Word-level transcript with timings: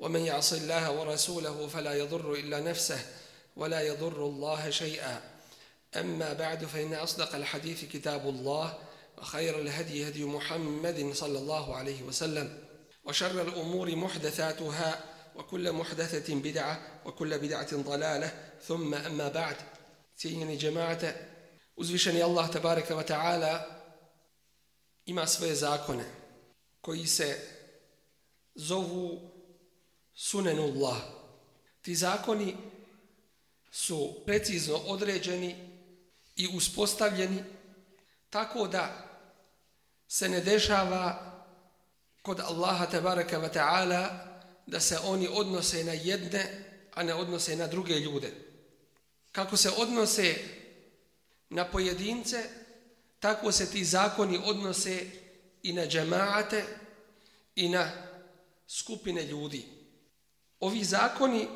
ومن 0.00 0.20
يعص 0.20 0.52
الله 0.52 0.90
ورسوله 0.90 1.66
فلا 1.68 1.94
يضر 1.94 2.32
إلا 2.34 2.60
نفسه 2.60 3.00
ولا 3.56 3.80
يضر 3.80 4.26
الله 4.26 4.70
شيئا. 4.70 5.20
أما 5.96 6.32
بعد 6.32 6.64
فإن 6.64 6.94
أصدق 6.94 7.34
الحديث 7.34 7.84
كتاب 7.84 8.28
الله 8.28 8.78
وخير 9.18 9.60
الهدي 9.60 10.08
هدي 10.08 10.24
محمد 10.24 11.12
صلى 11.14 11.38
الله 11.38 11.76
عليه 11.76 12.02
وسلم 12.02 12.58
وشر 13.04 13.42
الأمور 13.42 13.96
محدثاتها 13.96 15.04
وكل 15.36 15.72
محدثة 15.72 16.34
بدعة 16.34 17.00
وكل 17.04 17.38
بدعة 17.38 17.76
ضلالة. 17.76 18.50
ثم 18.66 18.94
أما 18.94 19.28
بعد 19.28 19.56
سيني 20.16 20.56
جماعة 20.56 21.14
uzvišeni 21.80 22.22
Allah 22.22 22.50
tabaraka 22.50 22.94
wa 22.96 23.02
ta'ala 23.02 23.66
ima 25.06 25.26
svoje 25.26 25.54
zakone 25.54 26.04
koji 26.80 27.06
se 27.06 27.38
zovu 28.54 29.30
sunenullah. 30.20 30.96
Ti 31.82 31.94
zakoni 31.94 32.56
su 33.70 34.22
precizno 34.26 34.76
određeni 34.76 35.56
i 36.36 36.48
uspostavljeni 36.56 37.44
tako 38.30 38.68
da 38.68 39.08
se 40.08 40.28
ne 40.28 40.40
dešava 40.40 41.32
kod 42.22 42.40
Allaha 42.40 42.86
tabaraka 42.86 43.38
wa 43.38 43.52
ta'ala 43.52 44.08
da 44.66 44.80
se 44.80 44.98
oni 45.04 45.28
odnose 45.32 45.84
na 45.84 45.92
jedne, 45.92 46.64
a 46.94 47.02
ne 47.02 47.14
odnose 47.14 47.56
na 47.56 47.66
druge 47.66 47.94
ljude. 47.94 48.32
Kako 49.32 49.56
se 49.56 49.70
odnose 49.76 50.34
na 51.50 51.64
pojedince, 51.64 52.44
tako 53.20 53.52
se 53.52 53.70
ti 53.70 53.84
zakoni 53.84 54.40
odnose 54.44 55.06
i 55.62 55.72
na 55.72 55.86
džemaate 55.86 56.64
i 57.56 57.68
na 57.68 57.92
skupine 58.68 59.24
ljudi. 59.24 59.79
Ovi 60.60 60.84
zakoni 60.84 61.48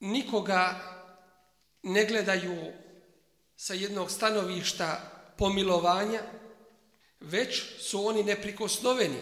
nikoga 0.00 0.80
ne 1.82 2.04
gledaju 2.04 2.72
sa 3.56 3.74
jednog 3.74 4.10
stanovišta 4.10 5.00
pomilovanja, 5.38 6.20
već 7.20 7.62
su 7.78 8.06
oni 8.06 8.22
neprikosnoveni. 8.22 9.18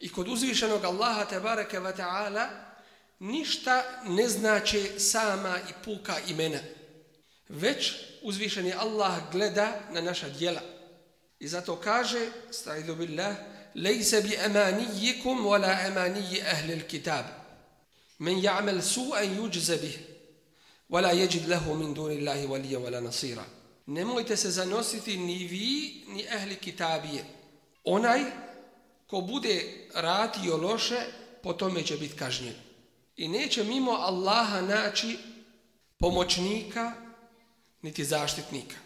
I 0.00 0.12
kod 0.12 0.28
uzvišenog 0.28 0.84
Allaha 0.84 1.24
tabaraka 1.24 1.80
wa 1.80 1.96
ta'ala 1.96 2.48
ništa 3.18 3.84
ne 4.04 4.28
znače 4.28 5.00
sama 5.00 5.58
i 5.70 5.72
puka 5.84 6.16
imena. 6.28 6.58
Već 7.48 7.92
uzvišeni 8.22 8.72
Allah 8.72 9.32
gleda 9.32 9.80
na 9.92 10.00
naša 10.00 10.28
djela. 10.28 10.60
I 11.38 11.48
zato 11.48 11.76
kaže, 11.76 12.28
sta'idu 12.50 12.94
billah, 12.94 13.36
lejse 13.74 14.22
bi 14.22 14.38
emanijikum 14.44 15.44
wala 15.46 15.86
emaniji 15.86 16.42
ahli 16.42 16.82
kitabu. 16.88 17.45
Men 18.18 18.42
ja'mel 18.42 18.80
su'an 18.82 19.36
yuđze 19.36 19.80
bih, 19.80 19.98
wala 20.88 21.10
jeđid 21.10 21.48
lehu 21.48 21.74
min 21.74 21.94
duni 21.94 22.28
Allahi 22.28 22.46
wala 22.46 23.00
nasira. 23.00 23.44
Nemojte 23.86 24.36
se 24.36 24.50
zanositi 24.50 25.16
ni 25.16 25.46
vi, 25.46 26.04
ni 26.08 26.26
ahli 26.28 26.56
kitabije. 26.56 27.24
Onaj 27.84 28.20
ko 29.06 29.20
bude 29.20 29.88
ratio 29.94 30.56
loše, 30.56 31.00
po 31.42 31.52
tome 31.52 31.82
će 31.82 31.96
biti 31.96 32.16
kažnjen. 32.16 32.54
I 33.16 33.28
neće 33.28 33.64
mimo 33.64 33.90
Allaha 33.90 34.60
naći 34.60 35.18
pomoćnika, 35.98 36.92
niti 37.82 38.04
zaštitnika. 38.04 38.76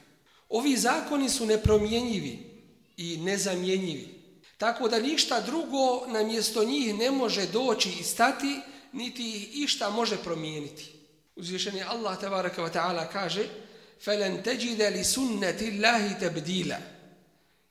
Ovi 0.49 0.77
zakoni 0.77 1.29
su 1.29 1.47
nepromjenjivi 1.47 2.63
i 2.97 3.17
nezamjenjivi. 3.17 4.21
Tako 4.59 4.89
da 4.89 4.99
ništa 4.99 5.41
drugo 5.41 6.07
na 6.07 6.23
mjesto 6.23 6.65
njih 6.65 6.95
ne 6.95 7.11
može 7.11 7.47
doći 7.47 7.91
i 8.01 8.03
stati, 8.03 8.61
niti 8.94 9.36
ih 9.36 9.64
išta 9.64 9.90
može 9.90 10.18
promijeniti. 10.18 10.92
Uzvišeni 11.36 11.84
Allah 11.84 12.20
tabaraka 12.20 12.62
wa 12.62 12.72
ta'ala 12.72 13.08
kaže 13.14 13.48
فَلَنْ 14.06 14.44
تَجِدَ 14.44 14.82
لِسُنَّةِ 14.82 15.62
اللَّهِ 15.62 16.20
تَبْدِيلًا 16.20 16.78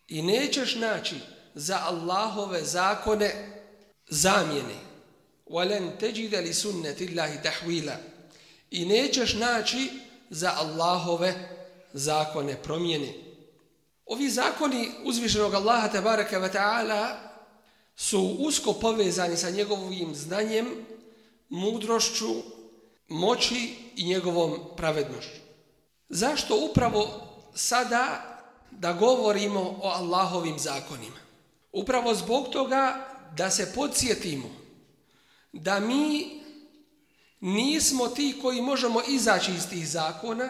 I 0.09 0.23
nećeš 0.23 0.75
naći 0.75 1.15
za 1.55 1.79
Allahove 1.85 2.65
zakone 2.65 3.31
zamjene. 4.09 4.79
وَلَنْ 5.47 5.99
تَجِدَ 5.99 6.35
لِسُنَّةِ 6.35 6.97
اللَّهِ 7.01 7.43
تَحْوِيلًا 7.43 7.97
I 8.71 8.85
nećeš 8.85 9.35
naći 9.35 9.91
za 10.31 10.55
Allahove 10.57 11.35
zakone 11.93 12.63
promjene. 12.63 13.13
Ovi 14.07 14.31
zakoni 14.31 14.91
uzvišenog 15.05 15.55
Allaha 15.55 15.89
tabaraka 15.89 16.41
wa 16.41 16.53
ta'ala 16.53 17.17
su 17.97 18.37
usko 18.39 18.73
povezani 18.73 19.37
sa 19.37 19.51
njegovim 19.51 20.15
znanjem, 20.15 20.87
mudrošću, 21.50 22.36
moći 23.08 23.76
i 23.96 24.06
njegovom 24.06 24.60
pravednošću. 24.78 25.40
Zašto 26.10 26.66
upravo 26.72 27.28
sada 27.56 28.36
da 28.72 28.94
govorimo 28.94 29.80
o 29.82 29.88
Allahovim 29.88 30.60
zakonima? 30.60 31.18
Upravo 31.72 32.16
zbog 32.16 32.48
toga 32.50 33.08
da 33.38 33.50
se 33.50 33.72
podsjetimo 33.76 34.50
da 35.54 35.80
mi 35.80 36.40
nismo 37.40 38.08
ti 38.08 38.40
koji 38.42 38.62
možemo 38.62 39.02
izaći 39.08 39.52
iz 39.52 39.70
tih 39.70 39.90
zakona, 39.90 40.50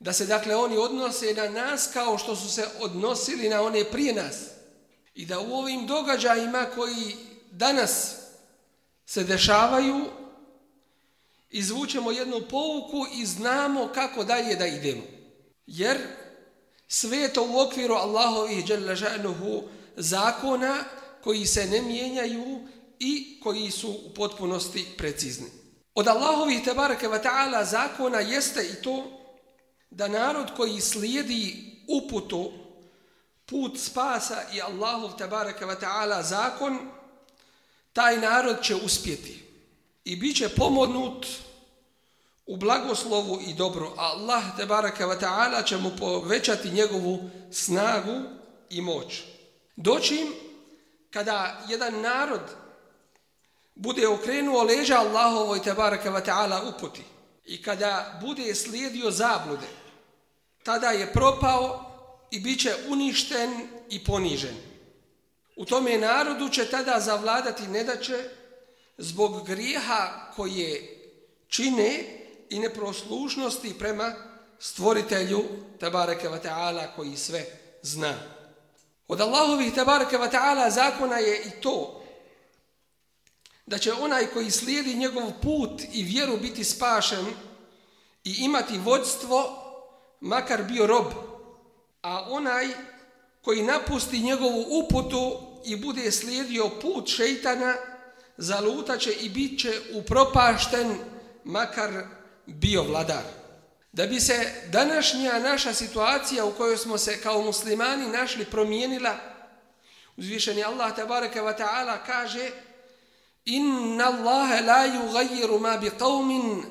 da 0.00 0.12
se 0.12 0.26
dakle 0.26 0.56
oni 0.56 0.76
odnose 0.76 1.34
na 1.34 1.48
nas 1.48 1.90
kao 1.92 2.18
što 2.18 2.36
su 2.36 2.48
se 2.48 2.68
odnosili 2.80 3.48
na 3.48 3.62
one 3.62 3.84
prije 3.84 4.14
nas. 4.14 4.36
I 5.14 5.26
da 5.26 5.40
u 5.40 5.52
ovim 5.52 5.86
događajima 5.86 6.66
koji 6.74 7.16
danas 7.50 8.14
se 9.08 9.24
dešavaju, 9.24 10.04
izvučemo 11.50 12.10
jednu 12.10 12.40
pouku 12.50 13.06
i 13.14 13.26
znamo 13.26 13.88
kako 13.94 14.24
dalje 14.24 14.56
da 14.56 14.66
idemo. 14.66 15.02
Jer 15.66 15.98
sve 16.88 17.32
to 17.32 17.42
u 17.42 17.60
okviru 17.60 17.94
Allahovih 17.94 18.64
zakona 19.96 20.84
koji 21.24 21.46
se 21.46 21.66
ne 21.66 21.82
mijenjaju 21.82 22.68
i 22.98 23.40
koji 23.40 23.70
su 23.70 23.90
u 23.90 24.14
potpunosti 24.14 24.86
precizni. 24.98 25.46
Od 25.94 26.08
Allahovih 26.08 26.64
tebareke 26.64 27.08
wa 27.08 27.22
ta'ala 27.22 27.64
zakona 27.64 28.20
jeste 28.20 28.68
i 28.68 28.82
to 28.82 29.04
da 29.90 30.08
narod 30.08 30.46
koji 30.56 30.80
slijedi 30.80 31.72
uputu, 31.88 32.52
put 33.46 33.80
spasa 33.80 34.42
i 34.54 34.62
Allahov 34.62 35.16
tebareke 35.16 35.64
wa 35.64 35.80
ta'ala 35.80 36.22
zakon, 36.22 36.97
taj 37.92 38.16
narod 38.16 38.62
će 38.62 38.74
uspjeti 38.74 39.44
i 40.04 40.16
bit 40.16 40.36
će 40.36 40.48
pomodnut 40.48 41.26
u 42.46 42.56
blagoslovu 42.56 43.40
i 43.46 43.54
dobru. 43.54 43.90
Allah 43.96 44.44
te 44.56 44.66
baraka 44.66 45.06
wa 45.06 45.20
ta'ala 45.20 45.66
će 45.66 45.76
mu 45.76 45.90
povećati 45.98 46.70
njegovu 46.70 47.30
snagu 47.52 48.20
i 48.70 48.80
moć. 48.80 49.22
Doćim 49.76 50.32
kada 51.10 51.60
jedan 51.68 52.00
narod 52.00 52.40
bude 53.74 54.08
okrenuo 54.08 54.62
leđa 54.62 54.98
Allahovoj 54.98 55.62
tebareke 55.62 56.10
wa 56.10 56.24
ta'ala 56.26 56.68
uputi 56.68 57.02
i 57.44 57.62
kada 57.62 58.20
bude 58.22 58.54
slijedio 58.54 59.10
zablude, 59.10 59.66
tada 60.62 60.90
je 60.90 61.12
propao 61.12 61.84
i 62.30 62.40
bit 62.40 62.60
će 62.60 62.74
uništen 62.88 63.68
i 63.90 64.04
ponižen. 64.04 64.67
U 65.58 65.64
tome 65.64 65.98
narodu 65.98 66.48
će 66.48 66.70
tada 66.70 67.00
zavladati 67.00 67.66
nedaće 67.66 68.24
zbog 68.98 69.46
grijeha 69.46 70.30
koje 70.36 70.98
čine 71.48 72.04
i 72.50 72.58
neproslušnosti 72.58 73.78
prema 73.78 74.12
stvoritelju 74.58 75.44
tabareke 75.80 76.28
Vata'ala 76.28 76.86
koji 76.96 77.16
sve 77.16 77.44
zna. 77.82 78.14
Od 79.08 79.20
Allahovih 79.20 79.74
tabareke 79.74 80.16
Vata'ala 80.16 80.70
zakona 80.70 81.16
je 81.16 81.42
i 81.42 81.50
to 81.60 82.04
da 83.66 83.78
će 83.78 83.92
onaj 83.92 84.26
koji 84.26 84.50
slijedi 84.50 84.94
njegov 84.94 85.32
put 85.42 85.82
i 85.92 86.02
vjeru 86.02 86.36
biti 86.36 86.64
spašen 86.64 87.26
i 88.24 88.34
imati 88.38 88.78
vodstvo, 88.78 89.64
makar 90.20 90.62
bio 90.62 90.86
rob, 90.86 91.06
a 92.02 92.26
onaj 92.30 92.68
koji 93.42 93.62
napusti 93.62 94.20
njegovu 94.20 94.64
uputu 94.70 95.47
i 95.64 95.76
bude 95.76 96.12
slijedio 96.12 96.70
put 96.82 97.08
šeitana, 97.08 97.74
zalutaće 98.36 99.12
i 99.12 99.28
bit 99.28 99.60
će 99.60 99.80
upropašten 99.94 100.98
makar 101.44 101.90
bio 102.46 102.82
vladar. 102.82 103.22
Da 103.92 104.06
bi 104.06 104.20
se 104.20 104.52
današnja 104.66 105.38
naša 105.38 105.74
situacija 105.74 106.44
u 106.44 106.52
kojoj 106.52 106.76
smo 106.76 106.98
se 106.98 107.20
kao 107.20 107.42
muslimani 107.42 108.06
našli 108.06 108.44
promijenila, 108.44 109.16
uzvišeni 110.16 110.64
Allah 110.64 110.96
tabaraka 110.96 111.42
wa 111.42 111.58
ta'ala 111.58 111.98
kaže 112.06 112.50
Inna 113.44 114.04
Allahe 114.04 114.60
la 114.60 114.86
yugayiru 114.86 115.60
ma 115.60 115.76
bi 115.76 115.90
qavmin 115.90 116.64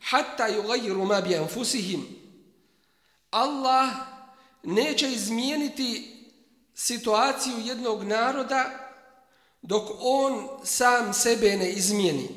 hatta 0.00 0.48
yugayiru 0.48 1.04
ma 1.04 1.20
bi 1.20 1.36
anfusihim. 1.36 2.06
Allah 3.30 3.88
neće 4.62 5.12
izmijeniti 5.12 6.15
situaciju 6.76 7.54
jednog 7.64 8.04
naroda 8.04 8.92
dok 9.62 9.90
on 10.00 10.48
sam 10.64 11.14
sebe 11.14 11.56
ne 11.56 11.70
izmijeni. 11.70 12.28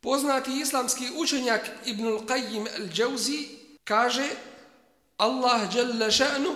Poznati 0.00 0.50
islamski 0.60 1.04
učenjak 1.16 1.70
Ibnul 1.84 2.20
Qayyim 2.20 2.66
al-đauzi 2.78 3.46
kaže 3.84 4.28
Allah 5.16 5.74
jalla 5.76 6.10
ša'nu 6.10 6.54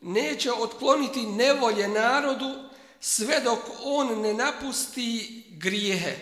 neće 0.00 0.52
otkloniti 0.52 1.22
nevolje 1.22 1.88
narodu 1.88 2.54
sve 3.00 3.40
dok 3.40 3.58
on 3.84 4.20
ne 4.20 4.34
napusti 4.34 5.44
grijehe. 5.50 6.16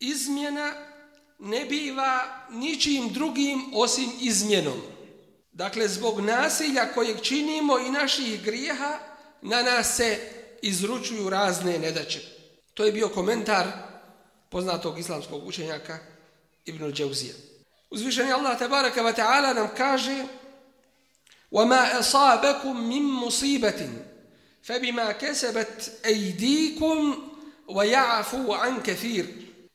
Izmjena 0.00 0.72
ne 1.38 1.64
biva 1.64 2.46
ničim 2.50 3.12
drugim 3.12 3.64
osim 3.74 4.10
izmjenom. 4.20 4.82
Dakle, 5.52 5.88
zbog 5.88 6.20
nasilja 6.20 6.92
kojeg 6.94 7.20
činimo 7.20 7.78
i 7.78 7.90
naših 7.90 8.42
grijeha, 8.42 8.98
na 9.41 9.63
nas 9.63 9.95
se 9.95 10.19
izručuju 10.61 11.29
razne 11.29 11.79
nedaće. 11.79 12.19
To 12.73 12.85
je 12.85 12.91
bio 12.91 13.09
komentar 13.09 13.65
poznatog 14.49 14.99
islamskog 14.99 15.47
učenjaka 15.47 15.97
Ibn 16.65 16.91
Đauzija. 16.91 17.33
Uzvišeni 17.89 18.31
Allah 18.31 18.59
tabaraka 18.59 19.01
wa 19.01 19.15
ta'ala 19.15 19.53
nam 19.53 19.69
kaže 19.77 20.25
وَمَا 21.51 21.99
أَصَابَكُمْ 21.99 22.75
مِنْ 22.89 23.03
مُصِيبَةٍ 23.03 23.89
فَبِمَا 24.63 25.11
كَسَبَتْ 25.11 25.91
أَيْدِيكُمْ 26.05 27.15
وَيَعَفُوا 27.67 28.55
عَنْ 28.55 28.81
كَثِيرٍ 28.83 29.25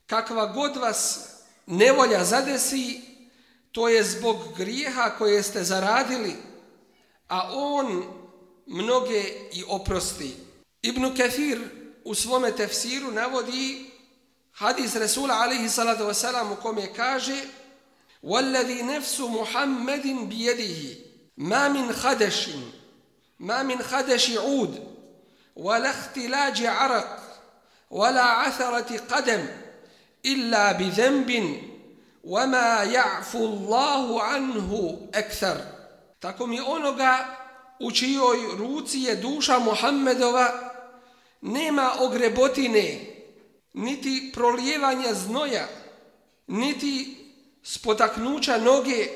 Kakva 0.06 0.47
god 0.47 0.76
vas 0.76 1.29
nevolja 1.67 2.25
zadesi, 2.25 3.00
to 3.73 3.88
je 3.88 4.05
zbog 4.05 4.37
grijeha 4.56 5.11
koje 5.19 5.43
ste 5.43 5.64
zaradili, 5.64 6.37
a 7.29 7.50
on 7.53 8.05
mnoge 8.67 9.23
i 9.53 9.64
oprosti. 9.69 10.37
Ibn 10.82 11.17
Kathir 11.17 11.61
u 12.05 12.14
svome 12.14 12.53
tefsiru 12.56 13.11
navodi 13.11 13.91
hadis 14.53 14.94
Resula 14.94 15.35
alaihi 15.35 15.69
salatu 15.69 16.03
wasalam 16.05 16.53
u 16.53 16.56
kome 16.56 16.93
kaže 16.97 17.44
وَالَّذِي 18.23 18.82
نَفْسُ 18.82 19.20
مُحَمَّدٍ 19.20 20.06
بِيَدِهِ 20.31 20.97
مَا 21.37 21.69
مِنْ 21.69 21.93
خَدَشٍ 21.93 22.49
مَا 23.41 23.62
مِنْ 23.62 23.82
خَدَشِ 23.82 24.31
عُودٍ 24.38 24.75
وَلَا 25.56 25.91
اخْتِلَاجِ 25.91 26.67
عَرَقٍ 26.67 27.19
وَلَا 27.91 28.23
عَثَرَةِ 28.23 28.99
قَدَمٍ 29.11 29.47
إِلَّا 30.26 30.73
بِذَنْبٍ 30.73 31.31
وَمَا 32.25 32.82
يَعْفُ 32.82 33.37
اللَّهُ 33.37 34.23
عَنْهُ 34.23 34.99
أَكْثَرٍ 35.14 35.59
Tako 36.20 36.47
mi 36.47 36.61
onoga 36.61 37.26
u 37.79 37.91
čijoj 37.91 38.38
ruci 38.57 39.00
je 39.00 39.15
duša 39.15 39.59
Muhammedova 39.59 40.74
nema 41.41 41.91
ogrebotine, 42.00 43.00
niti 43.74 44.31
prolijevanja 44.33 45.13
znoja, 45.13 45.68
niti 46.47 47.18
spotaknuća 47.63 48.57
noge, 48.57 49.07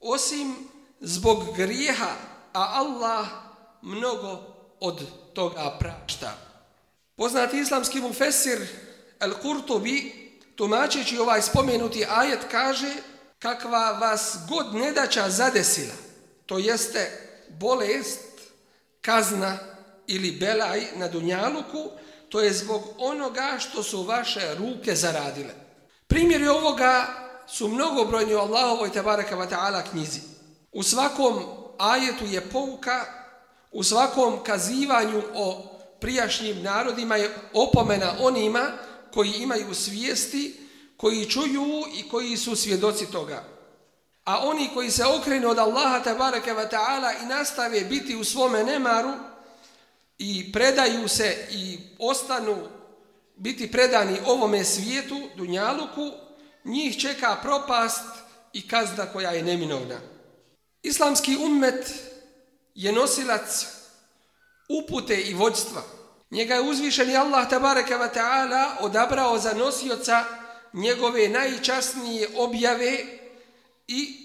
osim 0.00 0.54
zbog 1.00 1.56
grijeha, 1.56 2.10
a 2.52 2.70
Allah 2.74 3.26
mnogo 3.82 4.38
od 4.80 5.06
toga 5.34 5.76
prašta. 5.78 6.34
Poznati 7.16 7.58
islamski 7.58 8.00
mufesir 8.00 8.66
Al-Qurtubi, 9.20 10.12
tumačeći 10.56 11.18
ovaj 11.18 11.42
spomenuti 11.42 12.04
ajet, 12.08 12.40
kaže 12.50 12.94
kakva 13.38 13.92
vas 13.92 14.36
god 14.48 14.74
nedaća 14.74 15.30
zadesila, 15.30 15.94
to 16.46 16.58
jeste 16.58 17.31
bolest, 17.58 18.20
kazna, 19.00 19.58
ili 20.06 20.32
belaj 20.32 20.86
na 20.96 21.08
dunjaluku, 21.08 21.90
to 22.28 22.40
je 22.40 22.52
zbog 22.52 22.82
onoga 22.98 23.56
što 23.58 23.82
su 23.82 24.02
vaše 24.02 24.54
ruke 24.54 24.94
zaradile. 24.94 25.54
Primjeri 26.06 26.48
ovoga 26.48 27.06
su 27.48 27.68
mnogobrojni 27.68 28.34
u 28.34 28.38
Allahovoj 28.38 28.92
tabaraka 28.92 29.36
wa 29.36 29.48
ta'ala 29.48 29.82
knjizi. 29.90 30.20
U 30.72 30.82
svakom 30.82 31.44
ajetu 31.78 32.24
je 32.24 32.40
pouka, 32.40 33.04
u 33.72 33.82
svakom 33.82 34.44
kazivanju 34.44 35.22
o 35.34 35.64
prijašnjim 36.00 36.62
narodima 36.62 37.16
je 37.16 37.34
opomena 37.52 38.14
onima 38.20 38.70
koji 39.14 39.30
imaju 39.30 39.74
svijesti, 39.74 40.68
koji 40.96 41.30
čuju 41.30 41.84
i 41.94 42.08
koji 42.08 42.36
su 42.36 42.56
svjedoci 42.56 43.06
toga. 43.10 43.44
A 44.24 44.38
oni 44.48 44.70
koji 44.74 44.90
se 44.90 45.04
okrenu 45.04 45.48
od 45.48 45.58
Allaha 45.58 46.00
tabaraka 46.00 46.54
wa 46.54 46.70
ta'ala 46.70 47.22
i 47.22 47.26
nastave 47.26 47.80
biti 47.80 48.16
u 48.16 48.24
svome 48.24 48.64
nemaru, 48.64 49.12
i 50.18 50.52
predaju 50.52 51.08
se 51.08 51.46
i 51.50 51.78
ostanu 51.98 52.68
biti 53.36 53.72
predani 53.72 54.18
ovome 54.26 54.64
svijetu, 54.64 55.28
Dunjaluku, 55.36 56.10
njih 56.64 57.00
čeka 57.00 57.36
propast 57.42 58.04
i 58.52 58.68
kazna 58.68 59.06
koja 59.06 59.30
je 59.30 59.42
neminovna. 59.42 60.00
Islamski 60.82 61.36
ummet 61.36 61.94
je 62.74 62.92
nosilac 62.92 63.66
upute 64.68 65.20
i 65.20 65.34
vođstva. 65.34 65.82
Njega 66.30 66.54
je 66.54 66.60
uzvišeni 66.60 67.16
Allah 67.16 67.50
tabaraka 67.50 67.98
wa 67.98 68.14
ta'ala 68.14 68.76
odabrao 68.80 69.38
za 69.38 69.52
nosioca 69.52 70.24
njegove 70.72 71.28
najčasnije 71.28 72.28
objave 72.36 73.21
i 73.88 74.16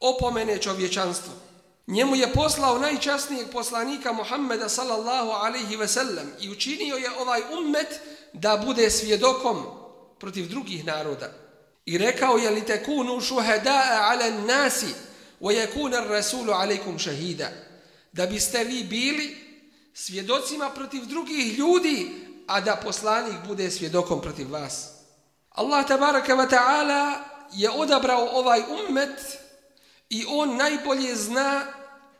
opomene 0.00 0.58
čovječanstvu. 0.58 1.32
Njemu 1.86 2.16
je 2.16 2.32
poslao 2.32 2.78
najčasnijeg 2.78 3.50
poslanika 3.52 4.12
Muhammeda 4.12 4.68
sallallahu 4.68 5.30
alaihi 5.30 5.76
ve 5.76 5.88
sellem 5.88 6.32
i 6.40 6.50
učinio 6.50 6.96
je 6.96 7.10
ovaj 7.18 7.42
ummet 7.58 8.00
da 8.32 8.62
bude 8.64 8.90
svjedokom 8.90 9.64
protiv 10.18 10.48
drugih 10.48 10.84
naroda. 10.84 11.32
I 11.86 11.98
rekao 11.98 12.36
je 12.36 12.50
li 12.50 12.66
tekunu 12.66 13.20
šuheda'a 13.20 14.10
ala 14.10 14.30
nasi 14.30 14.94
wa 15.40 15.52
yakuna 15.52 16.08
rasulu 16.08 16.52
alaikum 16.52 16.98
shahida 16.98 17.48
Da 18.12 18.26
biste 18.26 18.64
vi 18.64 18.84
bili 18.84 19.36
svjedocima 19.94 20.70
protiv 20.70 21.06
drugih 21.06 21.58
ljudi, 21.58 22.10
a 22.46 22.60
da 22.60 22.76
poslanik 22.76 23.34
bude 23.46 23.70
svjedokom 23.70 24.22
protiv 24.22 24.52
vas. 24.52 24.88
Allah 25.50 25.86
tabaraka 25.88 26.34
wa 26.34 26.50
ta'ala 26.50 27.31
je 27.52 27.70
odabrao 27.70 28.28
ovaj 28.32 28.62
ummet 28.80 29.38
i 30.10 30.24
on 30.28 30.56
najbolje 30.56 31.16
zna 31.16 31.64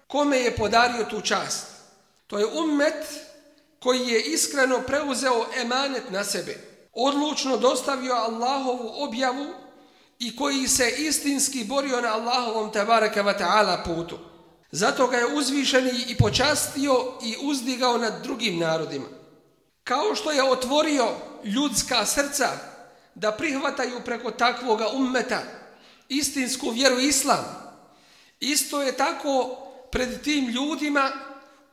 kome 0.07 0.39
je 0.39 0.57
podario 0.57 1.05
tu 1.05 1.21
čast. 1.21 1.67
To 2.27 2.39
je 2.39 2.47
ummet 2.47 3.07
koji 3.81 4.09
je 4.09 4.23
iskreno 4.23 4.81
preuzeo 4.87 5.47
emanet 5.57 6.11
na 6.11 6.25
sebe, 6.25 6.59
odlučno 6.93 7.57
dostavio 7.57 8.13
Allahovu 8.13 8.93
objavu 8.97 9.47
i 10.19 10.37
koji 10.37 10.69
se 10.69 10.95
istinski 10.99 11.65
borio 11.65 12.01
na 12.01 12.15
Allahovom 12.15 12.73
tabaraka 12.73 13.23
wa 13.23 13.39
ta'ala 13.39 13.85
putu. 13.85 14.19
Zato 14.71 15.07
ga 15.07 15.17
je 15.17 15.35
uzvišeni 15.35 16.05
i 16.09 16.17
počastio 16.17 17.13
i 17.23 17.37
uzdigao 17.43 17.99
nad 17.99 18.23
drugim 18.23 18.59
narodima. 18.59 19.07
Kao 19.85 20.15
što 20.15 20.31
je 20.31 20.51
otvorio 20.51 21.09
ljudska 21.45 22.07
srca 22.07 22.49
da 23.15 23.33
prihvataju 23.33 24.01
preko 24.05 24.31
takvoga 24.31 24.89
ummeta 24.89 25.43
istinsku 26.09 26.71
vjeru 26.71 26.99
islam, 26.99 27.63
Isto 28.43 28.83
je 28.83 28.97
tako 28.97 29.57
pred 29.91 30.23
tim 30.23 30.49
ljudima 30.49 31.13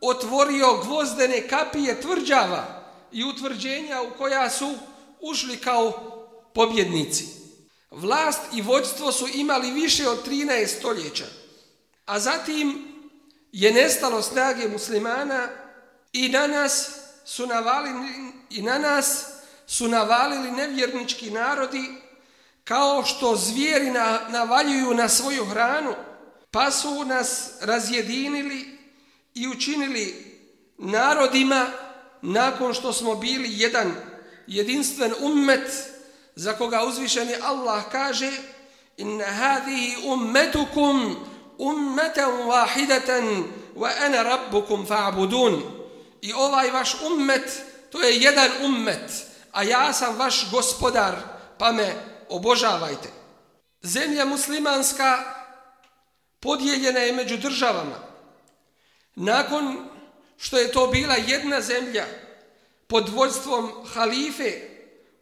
otvorio 0.01 0.77
gvozdene 0.84 1.48
kapije 1.48 2.01
tvrđava 2.01 2.84
i 3.12 3.24
utvrđenja 3.24 4.01
u 4.01 4.17
koja 4.17 4.50
su 4.50 4.75
ušli 5.22 5.58
kao 5.58 5.91
pobjednici. 6.53 7.25
Vlast 7.91 8.41
i 8.53 8.62
vođstvo 8.62 9.12
su 9.12 9.27
imali 9.34 9.72
više 9.72 10.10
od 10.10 10.27
13 10.27 10.67
stoljeća, 10.79 11.25
a 12.05 12.19
zatim 12.19 12.88
je 13.51 13.74
nestalo 13.74 14.22
snage 14.22 14.67
muslimana 14.67 15.48
i 16.13 16.29
na 16.29 16.48
nas 16.48 16.91
su 17.25 17.48
navalili, 17.48 18.31
i 18.50 18.62
na 18.62 18.77
nas 18.77 19.25
su 19.69 19.88
navalili 19.88 20.51
nevjernički 20.51 21.31
narodi 21.31 21.83
kao 22.63 23.05
što 23.05 23.35
zvijeri 23.35 23.91
navaljuju 24.29 24.93
na 24.93 25.09
svoju 25.09 25.45
hranu, 25.45 25.95
pa 26.51 26.71
su 26.71 27.05
nas 27.05 27.49
razjedinili 27.61 28.77
i 29.33 29.47
učinili 29.47 30.35
narodima 30.77 31.67
nakon 32.21 32.73
što 32.73 32.93
smo 32.93 33.15
bili 33.15 33.49
jedan 33.51 33.95
jedinstven 34.47 35.13
ummet 35.21 35.71
za 36.35 36.53
koga 36.53 36.83
uzvišeni 36.83 37.33
Allah 37.43 37.83
kaže 37.91 38.31
inna 38.97 39.25
hadihi 39.25 39.95
ummetukum 40.05 41.15
ummatan 41.57 42.31
wahidatan 42.31 43.43
wa 43.75 43.89
ana 44.05 44.23
rabbukum 44.23 44.88
fa'budun. 44.88 45.61
I 46.21 46.33
ovaj 46.33 46.71
vaš 46.71 46.95
ummet 47.05 47.63
to 47.91 48.01
je 48.01 48.21
jedan 48.21 48.51
ummet 48.63 49.28
a 49.51 49.63
ja 49.63 49.94
sam 49.94 50.18
vaš 50.18 50.51
gospodar 50.51 51.15
pa 51.58 51.72
me 51.72 51.96
obožavajte 52.29 53.10
zemlja 53.82 54.25
muslimanska 54.25 55.24
podijeljena 56.39 57.00
je 57.00 57.13
među 57.13 57.38
državama 57.38 58.00
nakon 59.15 59.89
što 60.38 60.58
je 60.58 60.72
to 60.72 60.88
bila 60.88 61.15
jedna 61.15 61.62
zemlja 61.62 62.06
pod 62.88 63.10
vođstvom 63.10 63.72
halife 63.94 64.70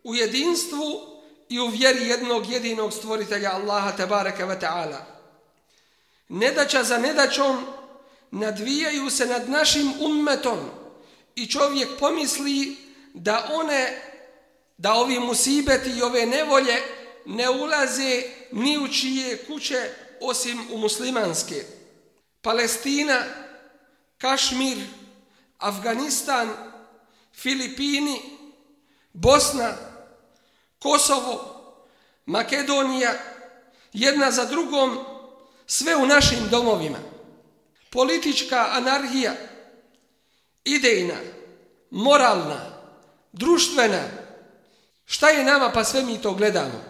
u 0.03 0.15
jedinstvu 0.15 1.17
i 1.49 1.59
u 1.59 1.67
vjeri 1.67 2.07
jednog 2.07 2.49
jedinog 2.49 2.93
stvoritelja 2.93 3.51
Allaha 3.51 3.91
tabaraka 3.91 4.45
wa 4.45 4.59
ta'ala. 4.59 4.97
Nedaća 6.29 6.83
za 6.83 6.97
nedaćom 6.97 7.65
nadvijaju 8.31 9.09
se 9.09 9.25
nad 9.25 9.49
našim 9.49 9.93
ummetom 9.99 10.59
i 11.35 11.47
čovjek 11.47 11.89
pomisli 11.99 12.77
da 13.13 13.49
one, 13.53 14.01
da 14.77 14.93
ovi 14.93 15.19
musibeti 15.19 15.89
i 15.89 16.01
ove 16.01 16.25
nevolje 16.25 16.81
ne 17.25 17.49
ulaze 17.49 18.21
ni 18.51 18.77
u 18.77 18.87
čije 18.87 19.45
kuće 19.45 19.89
osim 20.21 20.67
u 20.71 20.77
muslimanske. 20.77 21.65
Palestina, 22.41 23.23
Kašmir, 24.17 24.77
Afganistan, 25.57 26.49
Filipini, 27.33 28.21
Bosna, 29.13 29.73
Kosovo, 30.79 31.53
Makedonija, 32.25 33.13
jedna 33.93 34.31
za 34.31 34.45
drugom, 34.45 34.97
sve 35.65 35.95
u 35.95 36.05
našim 36.05 36.49
domovima. 36.51 36.97
Politička 37.89 38.67
anarhija, 38.71 39.35
idejna, 40.63 41.15
moralna, 41.89 42.59
društvena, 43.31 44.03
šta 45.09 45.29
je 45.29 45.43
nama 45.43 45.71
pa 45.71 45.83
sve 45.83 46.03
mi 46.03 46.21
to 46.21 46.33
gledamo? 46.33 46.83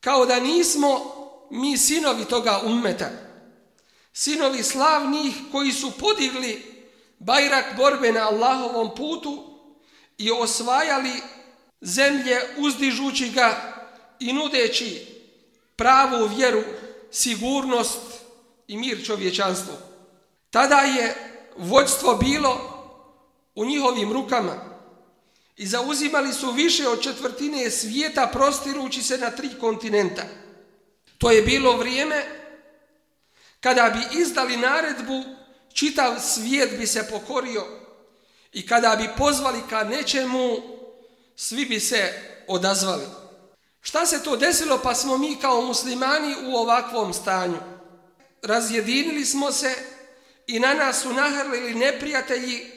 Kao 0.00 0.26
da 0.26 0.40
nismo 0.40 1.00
mi 1.50 1.78
sinovi 1.78 2.24
toga 2.24 2.60
ummeta, 2.64 3.10
sinovi 4.12 4.62
slavnih 4.62 5.34
koji 5.52 5.72
su 5.72 5.90
podigli 5.98 6.84
bajrak 7.18 7.64
borbe 7.76 8.12
na 8.12 8.28
Allahovom 8.28 8.94
putu 8.96 9.60
i 10.18 10.30
osvajali 10.30 11.12
zemlje 11.80 12.40
uzdižući 12.58 13.28
ga 13.28 13.74
i 14.20 14.32
nudeći 14.32 15.06
pravu 15.76 16.26
vjeru, 16.36 16.62
sigurnost 17.10 18.00
i 18.68 18.76
mir 18.76 19.06
čovječanstvu. 19.06 19.74
Tada 20.50 20.80
je 20.80 21.14
vođstvo 21.56 22.14
bilo 22.14 22.56
u 23.54 23.64
njihovim 23.64 24.12
rukama 24.12 24.71
i 25.56 25.66
zauzimali 25.66 26.32
su 26.32 26.50
više 26.50 26.88
od 26.88 27.02
četvrtine 27.02 27.70
svijeta 27.70 28.26
prostirući 28.26 29.02
se 29.02 29.18
na 29.18 29.30
tri 29.30 29.50
kontinenta. 29.60 30.22
To 31.18 31.30
je 31.30 31.42
bilo 31.42 31.76
vrijeme 31.76 32.24
kada 33.60 33.90
bi 33.90 34.20
izdali 34.20 34.56
naredbu, 34.56 35.24
čitav 35.72 36.20
svijet 36.20 36.78
bi 36.78 36.86
se 36.86 37.08
pokorio 37.10 37.66
i 38.52 38.66
kada 38.66 38.96
bi 38.96 39.08
pozvali 39.18 39.60
ka 39.70 39.84
nečemu, 39.84 40.56
svi 41.36 41.64
bi 41.64 41.80
se 41.80 42.12
odazvali. 42.48 43.06
Šta 43.80 44.06
se 44.06 44.22
to 44.22 44.36
desilo 44.36 44.80
pa 44.82 44.94
smo 44.94 45.18
mi 45.18 45.36
kao 45.36 45.62
muslimani 45.62 46.34
u 46.44 46.56
ovakvom 46.56 47.12
stanju? 47.12 47.58
Razjedinili 48.42 49.24
smo 49.24 49.52
se 49.52 49.74
i 50.46 50.60
na 50.60 50.74
nas 50.74 51.02
su 51.02 51.12
nahrlili 51.12 51.74
neprijatelji 51.74 52.71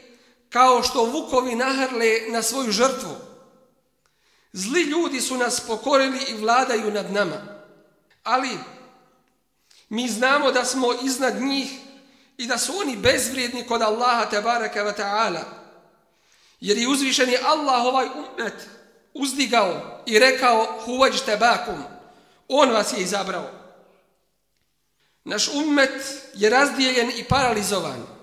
kao 0.56 0.84
što 0.84 1.06
vukovi 1.06 1.56
nahrle 1.56 2.20
na 2.30 2.42
svoju 2.42 2.72
žrtvu. 2.72 3.16
Zli 4.54 4.82
ljudi 4.82 5.22
su 5.22 5.38
nas 5.38 5.60
pokorili 5.60 6.20
i 6.28 6.34
vladaju 6.34 6.92
nad 6.92 7.12
nama. 7.12 7.38
Ali 8.24 8.50
mi 9.90 10.08
znamo 10.10 10.52
da 10.52 10.66
smo 10.66 10.94
iznad 11.04 11.42
njih 11.42 11.72
i 12.38 12.48
da 12.48 12.58
su 12.58 12.74
oni 12.82 12.96
bezvrijedni 12.96 13.68
kod 13.68 13.82
Allaha 13.82 14.26
tabaraka 14.26 14.84
wa 14.84 14.98
ta'ala. 14.98 15.44
Jer 16.60 16.78
je 16.78 16.88
uzvišeni 16.88 17.38
Allah 17.46 17.86
ovaj 17.86 18.06
umet 18.06 18.70
uzdigao 19.14 20.04
i 20.06 20.20
rekao 20.20 20.80
huvađ 20.86 21.22
tebakum. 21.26 21.84
On 22.48 22.72
vas 22.72 22.94
je 22.94 23.02
izabrao. 23.02 23.52
Naš 25.24 25.48
umet 25.48 26.04
je 26.34 26.50
razdijeljen 26.50 27.12
i 27.16 27.24
paralizovan. 27.24 28.15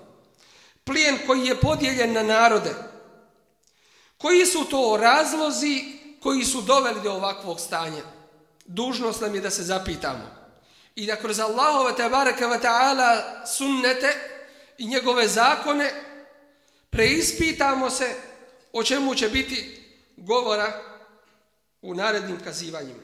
Plijen 0.83 1.17
koji 1.27 1.45
je 1.45 1.59
podijeljen 1.59 2.13
na 2.13 2.23
narode. 2.23 2.75
Koji 4.17 4.45
su 4.45 4.65
to 4.65 4.97
razlozi 5.01 5.83
koji 6.21 6.43
su 6.43 6.61
doveli 6.61 7.01
do 7.01 7.13
ovakvog 7.13 7.59
stanja? 7.59 8.03
Dužnost 8.65 9.21
nam 9.21 9.35
je 9.35 9.41
da 9.41 9.49
se 9.49 9.63
zapitamo 9.63 10.43
i 10.95 11.05
da 11.05 11.15
kroz 11.15 11.39
Allahove 11.39 11.95
tabaraka 11.95 12.47
wa 12.47 12.61
ta'ala 12.61 13.45
sunnete 13.45 14.15
i 14.77 14.87
njegove 14.87 15.27
zakone 15.27 15.91
preispitamo 16.89 17.89
se 17.89 18.15
o 18.73 18.83
čemu 18.83 19.15
će 19.15 19.29
biti 19.29 19.83
govora 20.17 20.81
u 21.81 21.95
narednim 21.95 22.43
kazivanjima. 22.43 23.03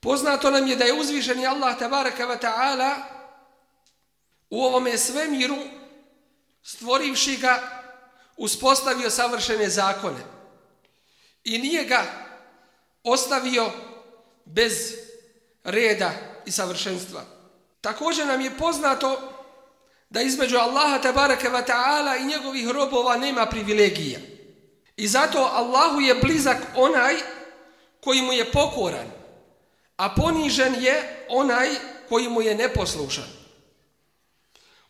Poznato 0.00 0.50
nam 0.50 0.66
je 0.66 0.76
da 0.76 0.84
je 0.84 1.00
uzvišeni 1.00 1.46
Allah 1.46 1.78
tabaraka 1.78 2.26
wa 2.26 2.40
ta'ala 2.40 2.94
u 4.50 4.64
ovome 4.64 4.98
svemiru 4.98 5.56
stvorivši 6.66 7.36
ga 7.36 7.82
uspostavio 8.36 9.10
savršene 9.10 9.68
zakone 9.68 10.20
i 11.44 11.58
nije 11.58 11.84
ga 11.84 12.04
ostavio 13.04 13.70
bez 14.44 14.72
reda 15.64 16.12
i 16.46 16.50
savršenstva. 16.50 17.24
Također 17.80 18.26
nam 18.26 18.40
je 18.40 18.58
poznato 18.58 19.32
da 20.10 20.20
između 20.20 20.56
Allaha 20.56 20.98
tabaraka 20.98 21.50
wa 21.50 21.66
ta'ala 21.66 22.20
i 22.20 22.26
njegovih 22.26 22.68
robova 22.68 23.16
nema 23.16 23.46
privilegija. 23.46 24.20
I 24.96 25.08
zato 25.08 25.38
Allahu 25.38 26.00
je 26.00 26.14
blizak 26.14 26.56
onaj 26.76 27.14
koji 28.00 28.22
mu 28.22 28.32
je 28.32 28.52
pokoran, 28.52 29.10
a 29.96 30.14
ponižen 30.14 30.74
je 30.84 31.26
onaj 31.28 31.68
koji 32.08 32.28
mu 32.28 32.42
je 32.42 32.54
neposlušan. 32.54 33.45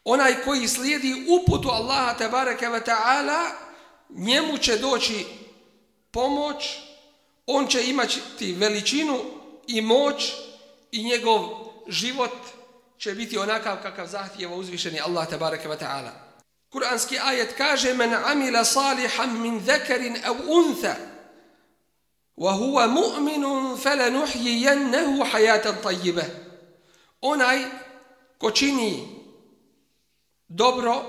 Onaj 0.08 0.34
koji 0.44 0.68
slijedi 0.68 1.26
uputu 1.28 1.68
Allaha 1.68 2.14
tabaraka 2.14 2.70
wa 2.70 2.80
ta'ala, 2.80 3.50
njemu 4.10 4.58
će 4.58 4.78
doći 4.78 5.26
pomoć, 6.10 6.78
on 7.46 7.66
će 7.66 7.86
imati 7.86 8.52
veličinu 8.52 9.20
i 9.66 9.80
moć 9.80 10.32
i 10.92 11.04
njegov 11.04 11.40
život 11.88 12.32
će 12.98 13.14
biti 13.14 13.38
onakav 13.38 13.76
kakav 13.82 14.06
zahtijeva 14.06 14.54
uzvišeni 14.54 15.00
Allah 15.00 15.28
tabaraka 15.28 15.68
wa 15.68 15.78
ta'ala. 15.78 16.10
Kur'anski 16.70 17.18
ajet 17.24 17.56
kaže 17.56 17.94
men 17.94 18.14
amila 18.14 18.64
salihan 18.64 19.40
min 19.40 19.60
zakarin 19.66 20.16
au 20.24 20.36
untha 20.48 20.96
wa 22.36 22.52
huwa 22.52 22.86
mu'minun 22.86 23.78
falanuhyiyannahu 23.78 25.24
hayatan 25.32 25.74
tayyibah. 25.82 26.26
Onaj 27.20 27.64
ko 28.38 28.50
čini 28.50 29.15
dobro, 30.48 31.02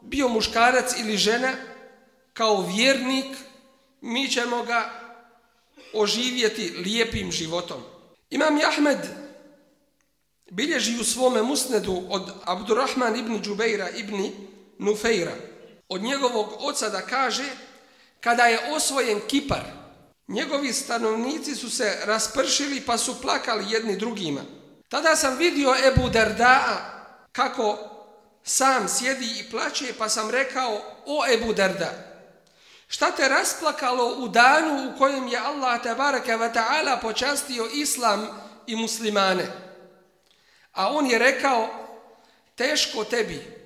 bio 0.00 0.28
muškarac 0.28 0.98
ili 0.98 1.16
žena, 1.16 1.52
kao 2.32 2.66
vjernik, 2.66 3.36
mi 4.00 4.28
ćemo 4.28 4.62
ga 4.62 4.90
oživjeti 5.92 6.74
lijepim 6.84 7.32
životom. 7.32 7.82
Imam 8.30 8.58
Ahmed 8.68 8.98
bilježi 10.50 11.00
u 11.00 11.04
svome 11.04 11.42
musnedu 11.42 12.02
od 12.08 12.32
Abdurrahman 12.44 13.16
ibn 13.16 13.42
Džubeira 13.42 13.88
ibn 13.90 14.30
Nufeira 14.78 15.32
od 15.88 16.02
njegovog 16.02 16.48
oca 16.58 16.88
da 16.88 17.00
kaže 17.00 17.44
kada 18.20 18.42
je 18.42 18.74
osvojen 18.74 19.20
Kipar 19.28 19.80
njegovi 20.28 20.72
stanovnici 20.72 21.54
su 21.54 21.70
se 21.70 21.98
raspršili 22.04 22.80
pa 22.80 22.98
su 22.98 23.20
plakali 23.22 23.64
jedni 23.70 23.96
drugima. 23.96 24.40
Tada 24.88 25.16
sam 25.16 25.38
vidio 25.38 25.74
Ebu 25.86 26.08
Dardaa 26.08 27.00
kako 27.32 27.89
sam 28.44 28.88
sjedi 28.88 29.40
i 29.40 29.50
plaće 29.50 29.94
pa 29.98 30.08
sam 30.08 30.30
rekao 30.30 30.80
o 31.06 31.24
Ebu 31.34 31.52
Derda, 31.52 31.92
šta 32.88 33.10
te 33.10 33.28
rasplakalo 33.28 34.14
u 34.16 34.28
danu 34.28 34.90
u 34.90 34.98
kojem 34.98 35.28
je 35.28 35.38
Allah 35.38 35.82
tabaraka 35.82 36.38
wa 36.38 36.54
ta'ala 36.54 37.00
počastio 37.00 37.68
islam 37.72 38.28
i 38.66 38.76
muslimane? 38.76 39.46
A 40.72 40.92
on 40.92 41.06
je 41.06 41.18
rekao, 41.18 41.68
teško 42.54 43.04
tebi, 43.04 43.60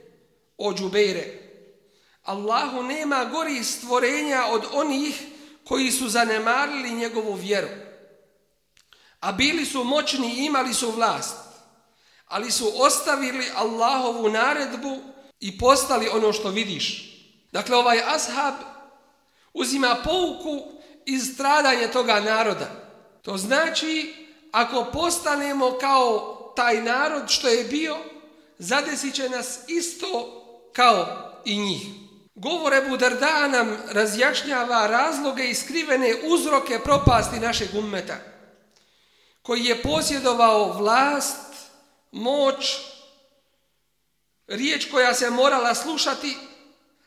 o 0.59 0.75
Džubeire, 0.75 1.45
Allahu 2.23 2.83
nema 2.83 3.25
gori 3.25 3.65
stvorenja 3.65 4.45
od 4.47 4.65
onih 4.73 5.23
koji 5.65 5.91
su 5.91 6.09
zanemarili 6.09 6.91
njegovu 6.91 7.33
vjeru. 7.33 7.69
a 9.21 9.33
bili 9.33 9.67
su 9.67 9.85
moćni 9.85 10.35
i 10.35 10.45
imali 10.45 10.75
su 10.75 10.91
vlast, 10.91 11.37
ali 12.35 12.51
su 12.51 12.73
ostavili 12.77 13.51
Allahovu 13.57 14.31
naredbu 14.31 14.99
i 15.41 15.59
postali 15.59 16.09
ono 16.09 16.33
što 16.33 16.51
vidiš. 16.51 17.15
Dakle, 17.53 17.77
ovaj 17.77 18.01
ashab 18.07 18.55
uzima 19.53 19.97
pouku 20.05 20.63
iz 21.07 21.33
stradanja 21.35 21.89
toga 21.89 22.21
naroda. 22.21 22.71
To 23.23 23.37
znači, 23.37 24.15
ako 24.53 24.85
postanemo 24.93 25.79
kao 25.81 26.35
taj 26.57 26.83
narod 26.83 27.23
što 27.29 27.49
je 27.49 27.65
bio, 27.65 27.97
zadesit 28.59 29.15
će 29.15 29.29
nas 29.29 29.59
isto 29.69 30.07
kao 30.73 31.07
i 31.45 31.57
njih. 31.59 31.83
Govor 32.35 32.75
Ebu 32.75 32.97
Darda 32.97 33.49
nam 33.49 33.77
razjašnjava 33.91 34.87
razloge 34.87 35.45
i 35.45 35.55
skrivene 35.55 36.15
uzroke 36.25 36.79
propasti 36.85 37.41
našeg 37.41 37.69
ummeta, 37.75 38.17
koji 39.43 39.65
je 39.65 39.83
posjedovao 39.83 40.73
vlast, 40.73 41.54
moć, 42.15 42.79
riječ 44.47 44.91
koja 44.91 45.15
se 45.15 45.31
morala 45.31 45.75
slušati, 45.75 46.37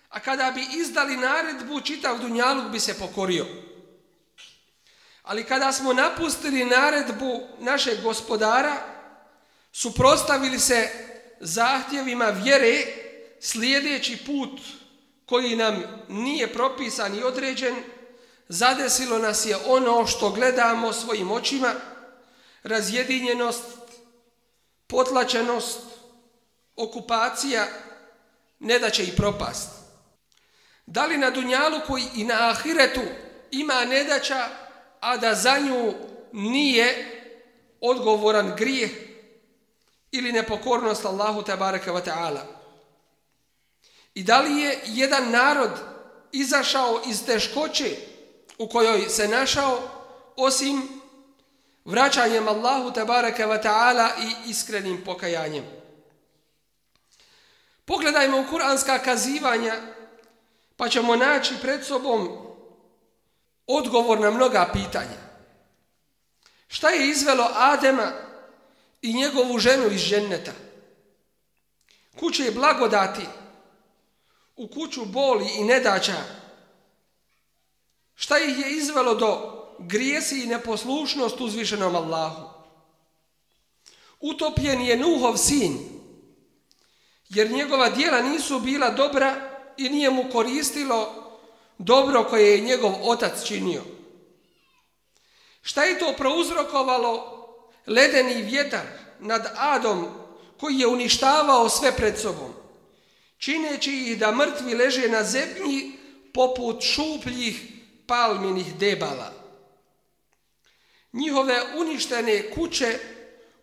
a 0.10 0.20
kada 0.20 0.52
bi 0.52 0.68
izdali 0.80 1.18
naredbu, 1.18 1.82
čitav 1.82 2.20
Dunjaluk 2.20 2.72
bi 2.72 2.80
se 2.80 3.00
pokorio. 3.00 3.46
Ali 5.24 5.44
kada 5.44 5.72
smo 5.72 5.94
napustili 5.94 6.66
naredbu 6.66 7.48
našeg 7.60 8.02
gospodara, 8.04 8.76
suprostavili 9.72 10.60
se 10.60 10.90
zahtjevima 11.40 12.26
vjere, 12.26 12.86
slijedeći 13.40 14.18
put 14.26 14.60
koji 15.26 15.56
nam 15.56 15.84
nije 16.08 16.54
propisan 16.54 17.20
i 17.20 17.24
određen, 17.24 17.76
zadesilo 18.48 19.18
nas 19.18 19.46
je 19.46 19.58
ono 19.66 20.08
što 20.08 20.30
gledamo 20.30 20.94
svojim 20.94 21.32
očima, 21.32 21.74
razjedinjenost, 22.64 23.64
potlačenost, 24.88 25.80
okupacija, 26.76 27.68
ne 28.60 28.80
da 28.80 28.90
će 28.90 29.04
i 29.04 29.16
propast. 29.16 29.70
Da 30.86 31.06
li 31.06 31.18
na 31.18 31.30
Dunjalu 31.30 31.80
koji 31.88 32.04
i 32.16 32.24
na 32.24 32.50
Ahiretu 32.50 33.02
ima 33.52 33.86
nedaća, 33.86 34.48
a 35.00 35.18
da 35.18 35.36
za 35.36 35.60
nju 35.60 35.94
nije 36.32 37.14
odgovoran 37.82 38.56
grijeh 38.58 38.92
ili 40.12 40.32
nepokornost 40.32 41.06
Allahu 41.06 41.44
tabaraka 41.44 41.92
wa 41.92 42.02
ta'ala. 42.06 42.42
I 44.14 44.24
da 44.24 44.42
li 44.42 44.62
je 44.62 44.80
jedan 44.86 45.32
narod 45.32 45.72
izašao 46.32 47.02
iz 47.06 47.26
teškoće 47.26 47.96
u 48.58 48.68
kojoj 48.68 49.10
se 49.10 49.28
našao 49.28 49.80
osim 50.36 50.97
vraćanjem 51.88 52.48
Allahu 52.48 52.92
tabaraka 52.92 53.48
wa 53.48 53.64
ta'ala 53.64 54.10
i 54.20 54.50
iskrenim 54.50 55.04
pokajanjem. 55.04 55.66
Pogledajmo 57.86 58.40
u 58.40 58.46
kuranska 58.50 59.00
kazivanja 59.00 59.76
pa 60.78 60.90
ćemo 60.90 61.16
naći 61.16 61.54
pred 61.62 61.86
sobom 61.86 62.48
odgovor 63.68 64.20
na 64.20 64.32
mnoga 64.32 64.70
pitanja. 64.74 65.18
Šta 66.68 66.90
je 66.90 67.10
izvelo 67.10 67.48
Adema 67.56 68.12
i 69.02 69.14
njegovu 69.14 69.60
ženu 69.60 69.88
iz 69.88 70.02
ženneta? 70.02 70.52
Kuće 72.20 72.44
je 72.44 72.52
blagodati 72.52 73.26
u 74.56 74.68
kuću 74.68 75.06
boli 75.06 75.46
i 75.58 75.64
nedaća. 75.64 76.24
Šta 78.16 78.40
ih 78.40 78.60
je 78.60 78.72
izvelo 78.72 79.16
do 79.16 79.57
grijesi 79.80 80.44
i 80.44 80.48
neposlušnost 80.48 81.42
uzvišenom 81.42 81.96
Allahu? 81.96 82.50
Utopljen 84.20 84.82
je 84.82 84.98
Nuhov 84.98 85.38
sin, 85.38 85.78
jer 87.30 87.52
njegova 87.52 87.90
dijela 87.90 88.22
nisu 88.22 88.60
bila 88.60 88.90
dobra 88.90 89.50
i 89.78 89.90
nije 89.90 90.10
mu 90.10 90.24
koristilo 90.32 91.14
dobro 91.78 92.24
koje 92.24 92.52
je 92.52 92.62
njegov 92.62 92.94
otac 93.02 93.44
činio. 93.44 93.84
Šta 95.62 95.84
je 95.84 96.00
to 96.00 96.14
prouzrokovalo 96.18 97.34
ledeni 97.88 98.42
vjetar 98.42 98.86
nad 99.20 99.54
Adom 99.58 100.08
koji 100.60 100.80
je 100.80 100.88
uništavao 100.88 101.70
sve 101.70 101.92
pred 101.92 102.20
sobom? 102.20 102.58
čineći 103.38 103.92
ih 103.92 104.20
da 104.20 104.32
mrtvi 104.32 104.76
leže 104.76 105.10
na 105.10 105.24
zemlji 105.24 105.92
poput 106.34 106.82
šupljih 106.82 107.62
palminih 108.08 108.76
debala. 108.76 109.37
Njihove 111.14 111.62
uništene 111.78 112.52
kuće, 112.52 113.00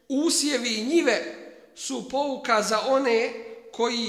usjevi 0.09 0.75
i 0.75 0.85
njive 0.85 1.45
su 1.75 2.09
pouka 2.09 2.63
za 2.63 2.81
one 2.87 3.33
koji 3.73 4.09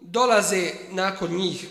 dolaze 0.00 0.70
nakon 0.90 1.36
njih. 1.36 1.66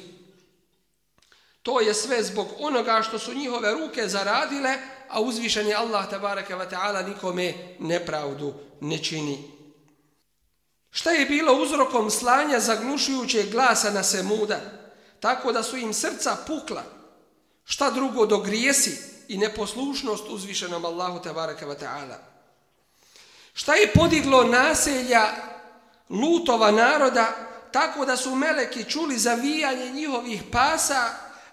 To 1.64 1.80
je 1.80 1.94
sve 1.94 2.24
zbog 2.24 2.48
onoga 2.60 3.02
što 3.02 3.20
su 3.20 3.34
njihove 3.34 3.72
ruke 3.74 4.08
zaradile, 4.08 4.78
a 5.10 5.22
uzvišeni 5.22 5.74
Allah 5.74 6.10
tabaraka 6.10 6.58
wa 6.58 6.70
ta'ala 6.70 7.08
nikome 7.08 7.54
nepravdu 7.80 8.54
ne 8.82 9.04
čini. 9.04 9.52
Šta 10.92 11.12
je 11.12 11.26
bilo 11.26 11.54
uzrokom 11.54 12.12
slanja 12.12 12.60
zaglušujućeg 12.60 13.52
glasa 13.52 13.92
na 13.92 14.04
Semuda, 14.04 14.60
tako 15.20 15.52
da 15.52 15.64
su 15.64 15.78
im 15.78 15.94
srca 15.94 16.38
pukla? 16.48 16.84
Šta 17.64 17.92
drugo 17.92 18.26
do 18.26 18.38
grijesi 18.38 19.15
i 19.28 19.38
neposlušnost 19.38 20.24
uzvišenom 20.30 20.86
Allahu 20.86 21.20
tabaraka 21.20 21.66
wa 21.66 21.76
ta'ala? 21.80 22.16
Šta 23.54 23.76
je 23.76 23.92
podiglo 23.94 24.44
naselja 24.44 25.28
lutova 26.10 26.72
naroda, 26.72 27.28
tako 27.72 28.06
da 28.06 28.18
su 28.18 28.36
meleki 28.36 28.84
čuli 28.84 29.18
zavijanje 29.18 29.92
njihovih 29.92 30.44
pasa, 30.52 31.04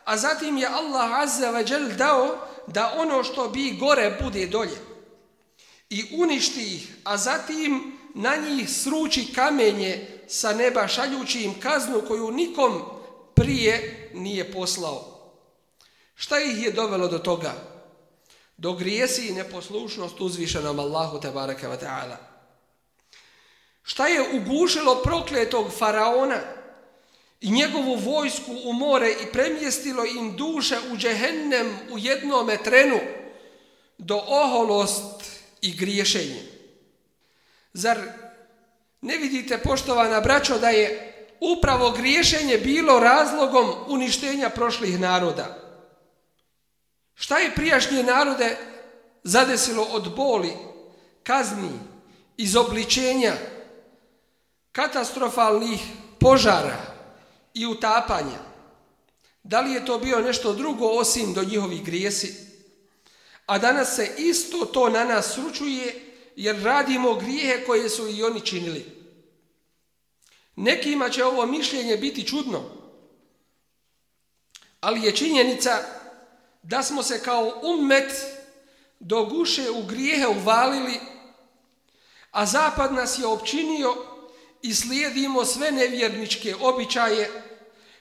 a 0.05 0.17
zatim 0.17 0.59
je 0.59 0.67
Allah 0.67 1.21
azza 1.21 1.53
wa 1.53 1.71
jel 1.71 1.97
dao 1.97 2.39
da 2.67 2.95
ono 2.97 3.25
što 3.25 3.49
bi 3.49 3.77
gore 3.81 4.19
bude 4.23 4.47
dolje. 4.47 4.79
I 5.91 6.17
uništi 6.19 6.75
ih, 6.75 6.97
a 7.05 7.17
zatim 7.17 7.99
na 8.15 8.37
njih 8.37 8.71
sruči 8.71 9.33
kamenje 9.35 10.09
sa 10.29 10.53
neba 10.53 10.89
šaljući 10.89 11.43
im 11.43 11.61
kaznu 11.61 12.03
koju 12.09 12.31
nikom 12.31 12.83
prije 13.35 14.11
nije 14.15 14.53
poslao. 14.53 15.12
Šta 16.15 16.41
ih 16.41 16.65
je 16.65 16.73
dovelo 16.73 17.09
do 17.09 17.19
toga? 17.19 17.53
Do 18.57 18.73
grijesi 18.73 19.29
i 19.29 19.33
neposlušnost 19.33 20.21
uzvišenom 20.21 20.81
Allahu 20.81 21.21
tabaraka 21.21 21.69
wa 21.69 21.79
ta'ala. 21.81 22.17
Šta 23.83 24.07
je 24.07 24.37
ugušilo 24.37 25.03
prokletog 25.03 25.73
faraona 25.79 26.41
i 27.41 27.51
njegovu 27.51 27.95
vojsku 27.95 28.53
u 28.65 28.73
more 28.73 29.11
i 29.11 29.33
premjestilo 29.33 30.05
im 30.05 30.37
duše 30.37 30.77
u 30.93 30.97
džehennem 30.97 31.79
u 31.91 31.99
jednom 31.99 32.51
trenu 32.65 33.01
do 33.99 34.17
oholost 34.27 35.25
i 35.63 35.77
griješenje? 35.77 36.43
Zar 37.73 37.99
ne 39.01 39.17
vidite, 39.17 39.59
poštovana 39.59 40.21
braćo, 40.21 40.59
da 40.59 40.69
je 40.69 41.13
upravo 41.41 41.91
griješenje 41.91 42.59
bilo 42.59 43.01
razlogom 43.01 43.75
uništenja 43.89 44.51
prošlih 44.51 45.01
naroda? 45.01 45.59
Šta 47.23 47.39
je 47.39 47.55
prijašnje 47.55 48.03
narode 48.03 48.57
zadesilo 49.23 49.83
od 49.83 50.15
boli, 50.17 50.53
kazni, 51.23 51.71
izobličenja, 52.37 53.33
katastrofalnih 54.73 55.81
požara 56.21 56.79
i 57.55 57.67
utapanja? 57.67 58.39
Da 59.43 59.61
li 59.61 59.73
je 59.73 59.85
to 59.87 59.99
bio 59.99 60.21
nešto 60.21 60.53
drugo 60.53 60.87
osim 60.87 61.35
do 61.35 61.45
njihovih 61.45 61.85
grijesi? 61.85 62.35
A 63.47 63.59
danas 63.59 63.97
se 63.97 64.15
isto 64.19 64.65
to 64.65 64.89
na 64.89 65.05
nas 65.05 65.35
sručuje 65.35 66.15
jer 66.37 66.63
radimo 66.63 67.15
grijehe 67.15 67.65
koje 67.65 67.89
su 67.89 68.09
i 68.09 68.23
oni 68.23 68.41
činili. 68.41 68.87
Nekima 70.57 71.11
će 71.11 71.25
ovo 71.25 71.47
mišljenje 71.47 71.97
biti 71.97 72.27
čudno, 72.27 72.63
ali 74.81 75.03
je 75.03 75.17
činjenica 75.17 76.02
da 76.63 76.83
smo 76.83 77.03
se 77.03 77.23
kao 77.23 77.61
ummet 77.63 78.13
do 79.01 79.25
guše 79.25 79.71
u 79.71 79.87
grijehe 79.87 80.27
uvalili, 80.27 81.01
a 82.31 82.47
zapad 82.47 82.93
nas 82.93 83.19
je 83.19 83.27
općinio 83.27 83.95
i 84.63 84.75
slijedimo 84.75 85.45
sve 85.45 85.71
nevjerničke 85.71 86.55
običaje, 86.61 87.43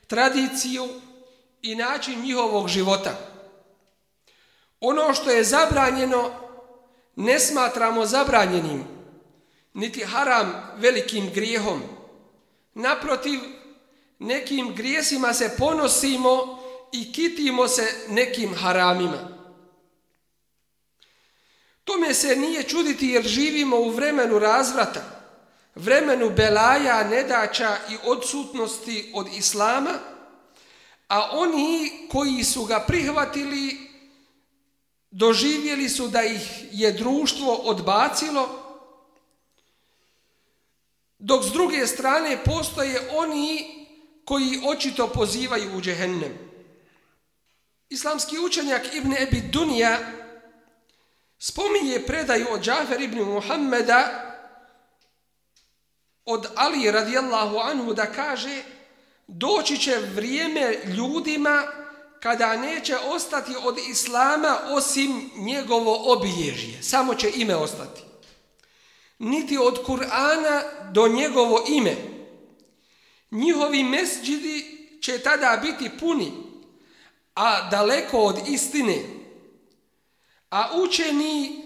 tradiciju 0.08 0.88
i 1.62 1.76
način 1.76 2.22
njihovog 2.22 2.68
života. 2.68 3.18
Ono 4.80 5.14
što 5.14 5.30
je 5.30 5.44
zabranjeno 5.44 6.32
ne 7.16 7.40
smatramo 7.40 8.06
zabranjenim, 8.06 8.84
niti 9.74 10.04
haram 10.04 10.72
velikim 10.78 11.30
grijehom. 11.34 11.82
Naprotiv, 12.74 13.40
nekim 14.20 14.76
grijesima 14.76 15.34
se 15.34 15.56
ponosimo 15.58 16.61
i 16.92 17.14
kitimo 17.14 17.68
se 17.68 18.06
nekim 18.10 18.56
haramima. 18.56 19.38
Tome 21.84 22.14
se 22.14 22.36
nije 22.36 22.64
čuditi 22.64 23.08
jer 23.08 23.28
živimo 23.28 23.78
u 23.78 23.90
vremenu 23.90 24.40
razvrata, 24.40 25.02
vremenu 25.76 26.30
belaja, 26.30 27.04
nedaća 27.04 27.78
i 27.90 27.96
odsutnosti 28.04 29.12
od 29.16 29.28
islama, 29.38 30.00
a 31.08 31.30
oni 31.32 31.92
koji 32.12 32.44
su 32.44 32.66
ga 32.66 32.80
prihvatili 32.88 33.92
doživjeli 35.12 35.90
su 35.90 36.08
da 36.08 36.24
ih 36.24 36.64
je 36.72 36.92
društvo 36.92 37.54
odbacilo, 37.54 38.50
dok 41.20 41.44
s 41.44 41.52
druge 41.52 41.88
strane 41.88 42.38
postoje 42.46 43.10
oni 43.16 43.66
koji 44.26 44.62
očito 44.68 45.08
pozivaju 45.08 45.78
u 45.78 45.82
džehennem. 45.82 46.51
Islamski 47.92 48.40
učenjak 48.40 48.96
Ibn 48.96 49.14
Ebi 49.14 49.42
Dunija 49.52 50.00
spominje 51.40 52.00
predaju 52.08 52.48
od 52.52 52.62
Džafer 52.62 53.02
ibn 53.02 53.20
Muhammeda 53.20 54.28
od 56.26 56.48
Ali 56.56 56.92
radijallahu 56.92 57.58
anhu 57.58 57.94
da 57.94 58.06
kaže 58.06 58.64
doći 59.28 59.78
će 59.78 59.98
vrijeme 60.16 60.76
ljudima 60.98 61.64
kada 62.20 62.58
neće 62.58 62.98
ostati 62.98 63.56
od 63.64 63.78
Islama 63.90 64.58
osim 64.70 65.32
njegovo 65.36 66.14
obilježje. 66.14 66.84
Samo 66.84 67.16
će 67.16 67.32
ime 67.36 67.56
ostati. 67.56 68.02
Niti 69.20 69.58
od 69.58 69.86
Kur'ana 69.86 70.62
do 70.92 71.08
njegovo 71.08 71.66
ime. 71.70 71.96
Njihovi 73.32 73.84
mesđidi 73.84 74.88
će 75.02 75.20
tada 75.20 75.60
biti 75.62 75.92
puni, 76.00 76.51
a 77.34 77.70
daleko 77.70 78.18
od 78.18 78.48
istine. 78.48 79.04
A 80.50 80.70
učeni 80.76 81.62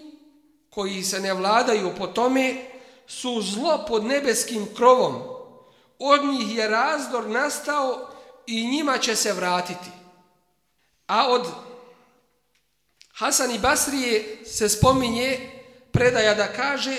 koji 0.70 1.04
se 1.04 1.20
ne 1.20 1.34
vladaju 1.34 1.92
po 1.98 2.08
tome 2.08 2.56
su 3.08 3.42
zlo 3.42 3.86
pod 3.88 4.06
nebeskim 4.06 4.68
krovom. 4.76 5.24
Od 6.00 6.26
njih 6.26 6.58
je 6.58 6.68
razdor 6.68 7.30
nastao 7.30 8.08
i 8.48 8.68
njima 8.68 8.98
će 8.98 9.16
se 9.16 9.34
vratiti. 9.34 9.90
A 11.08 11.28
od 11.28 11.48
Hasan 13.14 13.52
i 13.52 13.60
Basrije 13.60 14.46
se 14.46 14.70
spominje 14.70 15.52
predaja 15.92 16.36
da 16.36 16.48
kaže 16.48 16.98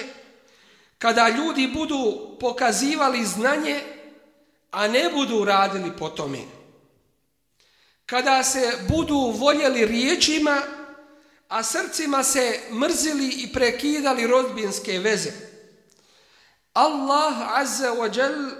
kada 0.98 1.28
ljudi 1.28 1.70
budu 1.74 2.36
pokazivali 2.40 3.24
znanje, 3.24 3.80
a 4.70 4.88
ne 4.88 5.10
budu 5.14 5.44
radili 5.44 5.96
po 5.98 6.08
tome. 6.08 6.55
Kada 8.06 8.44
se 8.44 8.78
budu 8.88 9.34
voljeli 9.38 9.86
riječima, 9.86 10.62
a 11.48 11.62
srcima 11.62 12.22
se 12.22 12.60
mrzili 12.70 13.28
i 13.28 13.52
prekidali 13.52 14.26
rodbinske 14.26 14.98
veze. 14.98 15.30
Allah 16.72 17.34
Azza 17.54 17.90
wa 17.90 18.18
Jal 18.18 18.50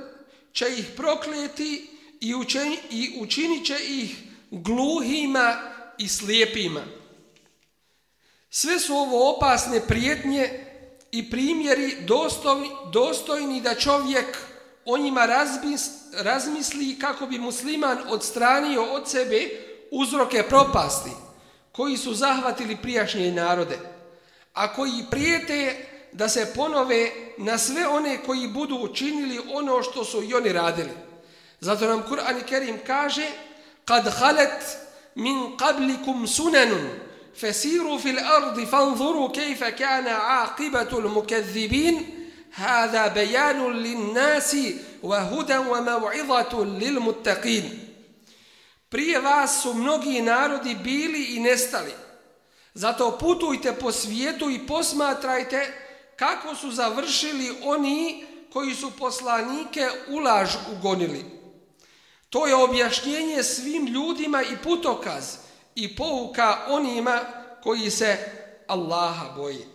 će 0.52 0.68
ih 0.78 0.86
prokleti 0.96 1.90
i 2.20 2.34
učinit 3.20 3.66
će 3.66 3.76
ih 3.88 4.16
gluhima 4.50 5.56
i 5.98 6.08
slijepima. 6.08 6.82
Sve 8.50 8.80
su 8.80 8.94
ovo 8.94 9.36
opasne 9.36 9.86
prijetnje 9.86 10.66
i 11.10 11.30
primjeri 11.30 11.96
dostojni, 12.00 12.70
dostojni 12.92 13.60
da 13.60 13.74
čovjek 13.74 14.38
o 14.86 14.98
njima 14.98 15.28
razmisli 16.12 16.98
kako 16.98 17.26
bi 17.26 17.38
musliman 17.38 17.98
odstranio 18.08 18.82
od 18.82 19.10
sebe 19.10 19.50
uzroke 19.90 20.42
propasti 20.42 21.10
koji 21.72 21.96
su 21.96 22.14
zahvatili 22.14 22.76
prijašnje 22.76 23.32
narode, 23.32 23.78
a 24.54 24.74
koji 24.74 25.04
prijete 25.10 25.86
da 26.12 26.28
se 26.28 26.52
ponove 26.54 27.10
na 27.38 27.58
sve 27.58 27.88
one 27.88 28.18
koji 28.26 28.48
budu 28.48 28.76
učinili 28.76 29.40
ono 29.52 29.82
što 29.82 30.04
su 30.04 30.22
i 30.22 30.34
oni 30.34 30.52
radili. 30.52 30.90
Zato 31.60 31.86
nam 31.86 32.02
Kur'an 32.02 32.40
i 32.40 32.42
Kerim 32.42 32.78
kaže 32.86 33.26
Kad 33.84 34.08
halet 34.18 34.78
min 35.14 35.36
qablikum 35.56 36.26
sunanun 36.26 36.88
fesiru 37.40 37.98
fil 37.98 38.18
ardi 38.18 38.66
fanzuru 38.66 39.32
kejfe 39.32 39.76
kana 39.76 40.46
aqibatul 40.46 41.08
mukezzibin 41.08 42.15
هذا 42.55 43.07
بيان 43.07 43.73
للناس 43.73 44.57
وهدى 45.03 45.57
وموعظة 45.57 46.63
للمتقين 46.63 47.87
Prije 48.89 49.19
vas 49.19 49.61
su 49.61 49.73
mnogi 49.73 50.21
narodi 50.21 50.75
bili 50.75 51.23
i 51.23 51.39
nestali. 51.39 51.91
Zato 52.73 53.17
putujte 53.17 53.73
po 53.73 53.91
svijetu 53.91 54.49
i 54.49 54.67
posmatrajte 54.67 55.73
kako 56.15 56.55
su 56.55 56.71
završili 56.71 57.55
oni 57.63 58.25
koji 58.53 58.75
su 58.75 58.91
poslanike 58.99 59.89
u 60.07 60.19
laž 60.19 60.49
ugonili. 60.71 61.25
To 62.29 62.47
je 62.47 62.55
objašnjenje 62.55 63.43
svim 63.43 63.87
ljudima 63.87 64.43
i 64.43 64.57
putokaz 64.63 65.35
i 65.75 65.95
pouka 65.95 66.65
onima 66.67 67.19
koji 67.63 67.91
se 67.91 68.17
Allaha 68.67 69.29
boji. 69.35 69.65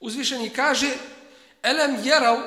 Uzvišeni 0.00 0.50
kaže 0.50 0.90
Elem 1.63 1.97
jerav 2.03 2.37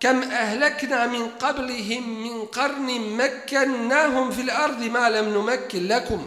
kam 0.00 0.22
ahlakna 0.22 1.06
min 1.08 1.30
qablihim 1.40 2.04
min 2.22 2.46
qarni 2.48 2.98
makkannahum 3.16 4.32
fil 4.32 4.50
ardi 4.50 4.90
ma 4.90 5.08
lam 5.08 5.32
numakkin 5.32 5.88
lakum 5.88 6.20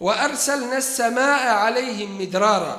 wa 0.00 0.12
arsalna 0.14 0.76
as-samaa'a 0.78 1.66
'alayhim 1.66 2.16
midrara 2.18 2.76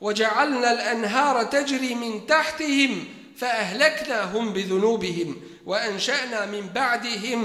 wa 0.00 0.12
ja'alna 0.12 0.68
al-anhara 0.76 1.50
tajri 1.50 1.94
min 1.94 2.26
tahtihim 2.26 3.04
fa 3.36 3.46
ahlaknahum 3.46 4.52
bi 4.54 4.62
dhunubihim 4.64 5.34
wa 5.66 5.76
ansha'na 5.82 6.46
min 6.46 6.68
ba'dihim 6.72 7.42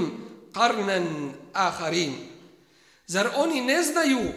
qarnan 0.54 1.34
akharin 1.54 2.14
zar 3.08 3.32
oni 3.36 3.62
ne 3.62 3.84
znaju 3.84 4.34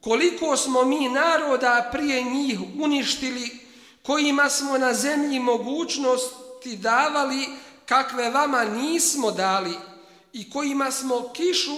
koliko 0.00 0.56
smo 0.56 0.84
mi 0.84 1.08
naroda 1.08 1.88
prije 1.92 2.22
njih 2.22 2.58
uništili 2.80 3.59
kojima 4.02 4.50
smo 4.50 4.78
na 4.78 4.94
zemlji 4.94 5.40
mogućnosti 5.40 6.76
davali 6.76 7.48
kakve 7.86 8.30
vama 8.30 8.64
nismo 8.64 9.30
dali 9.30 9.74
i 10.32 10.50
kojima 10.50 10.90
smo 10.90 11.32
kišu 11.32 11.76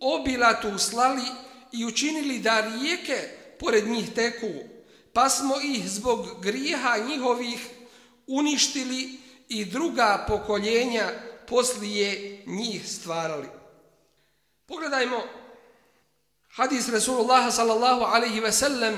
obilatu 0.00 0.78
slali 0.78 1.22
i 1.72 1.84
učinili 1.84 2.38
da 2.38 2.60
rijeke 2.60 3.28
pored 3.58 3.86
njih 3.86 4.14
teku, 4.14 4.52
pa 5.12 5.28
smo 5.28 5.54
ih 5.62 5.90
zbog 5.90 6.26
grijeha 6.40 6.96
njihovih 7.08 7.68
uništili 8.26 9.20
i 9.48 9.64
druga 9.64 10.24
pokoljenja 10.28 11.08
poslije 11.48 12.42
njih 12.46 12.88
stvarali. 12.88 13.48
Pogledajmo 14.66 15.22
hadis 16.50 16.88
Rasulullah 16.88 17.54
sallallahu 17.54 18.04
alaihi 18.04 18.40
ve 18.40 18.52
sellem 18.52 18.96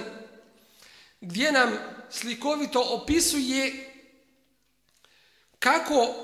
gdje 1.21 1.53
nam 1.53 1.94
slikovito 2.11 2.81
opisuje 2.81 3.91
kako 5.59 6.15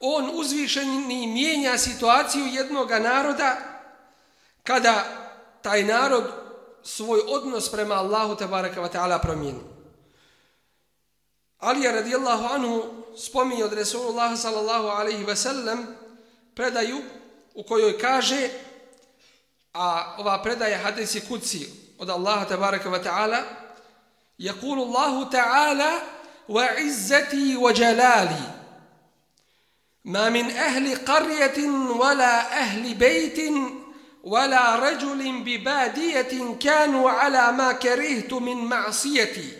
on 0.00 0.30
uzvišeni 0.34 1.26
mijenja 1.26 1.78
situaciju 1.78 2.46
jednog 2.46 2.90
naroda 2.90 3.56
kada 4.62 5.04
taj 5.62 5.84
narod 5.84 6.24
svoj 6.82 7.20
odnos 7.28 7.70
prema 7.70 7.94
Allahu 7.94 8.36
tabaraka 8.36 8.80
wa 8.80 8.88
ta'ala 8.92 9.18
promijeni. 9.18 9.60
Ali 11.58 11.82
je 11.82 11.92
radijallahu 11.92 12.44
anhu 12.54 13.04
spominje 13.16 13.64
od 13.64 13.72
Resulullah 13.72 14.38
sallallahu 14.38 14.88
alaihi 14.88 15.24
ve 15.24 15.36
sellem 15.36 15.86
predaju 16.54 17.02
u 17.54 17.62
kojoj 17.62 17.98
kaže 17.98 18.48
a 19.72 20.14
ova 20.18 20.42
predaja 20.42 20.78
hadisi 20.78 21.20
kuci 21.28 21.66
od 21.98 22.10
Allaha 22.10 22.44
tabaraka 22.44 22.90
wa 22.90 23.02
ta'ala 23.04 23.42
يقول 24.40 24.78
الله 24.78 25.24
تعالى 25.24 25.92
وعزتي 26.48 27.56
وجلالي. 27.56 28.60
ما 30.04 30.28
من 30.28 30.50
أهل 30.50 30.96
قرية 30.96 31.68
ولا 31.90 32.58
أهل 32.60 32.94
بيت 32.94 33.52
ولا 34.24 34.76
رجل 34.76 35.42
ببادية 35.42 36.54
كانوا 36.60 37.10
على 37.10 37.52
ما 37.52 37.72
كرهت 37.72 38.32
من 38.32 38.56
معصيتي 38.56 39.52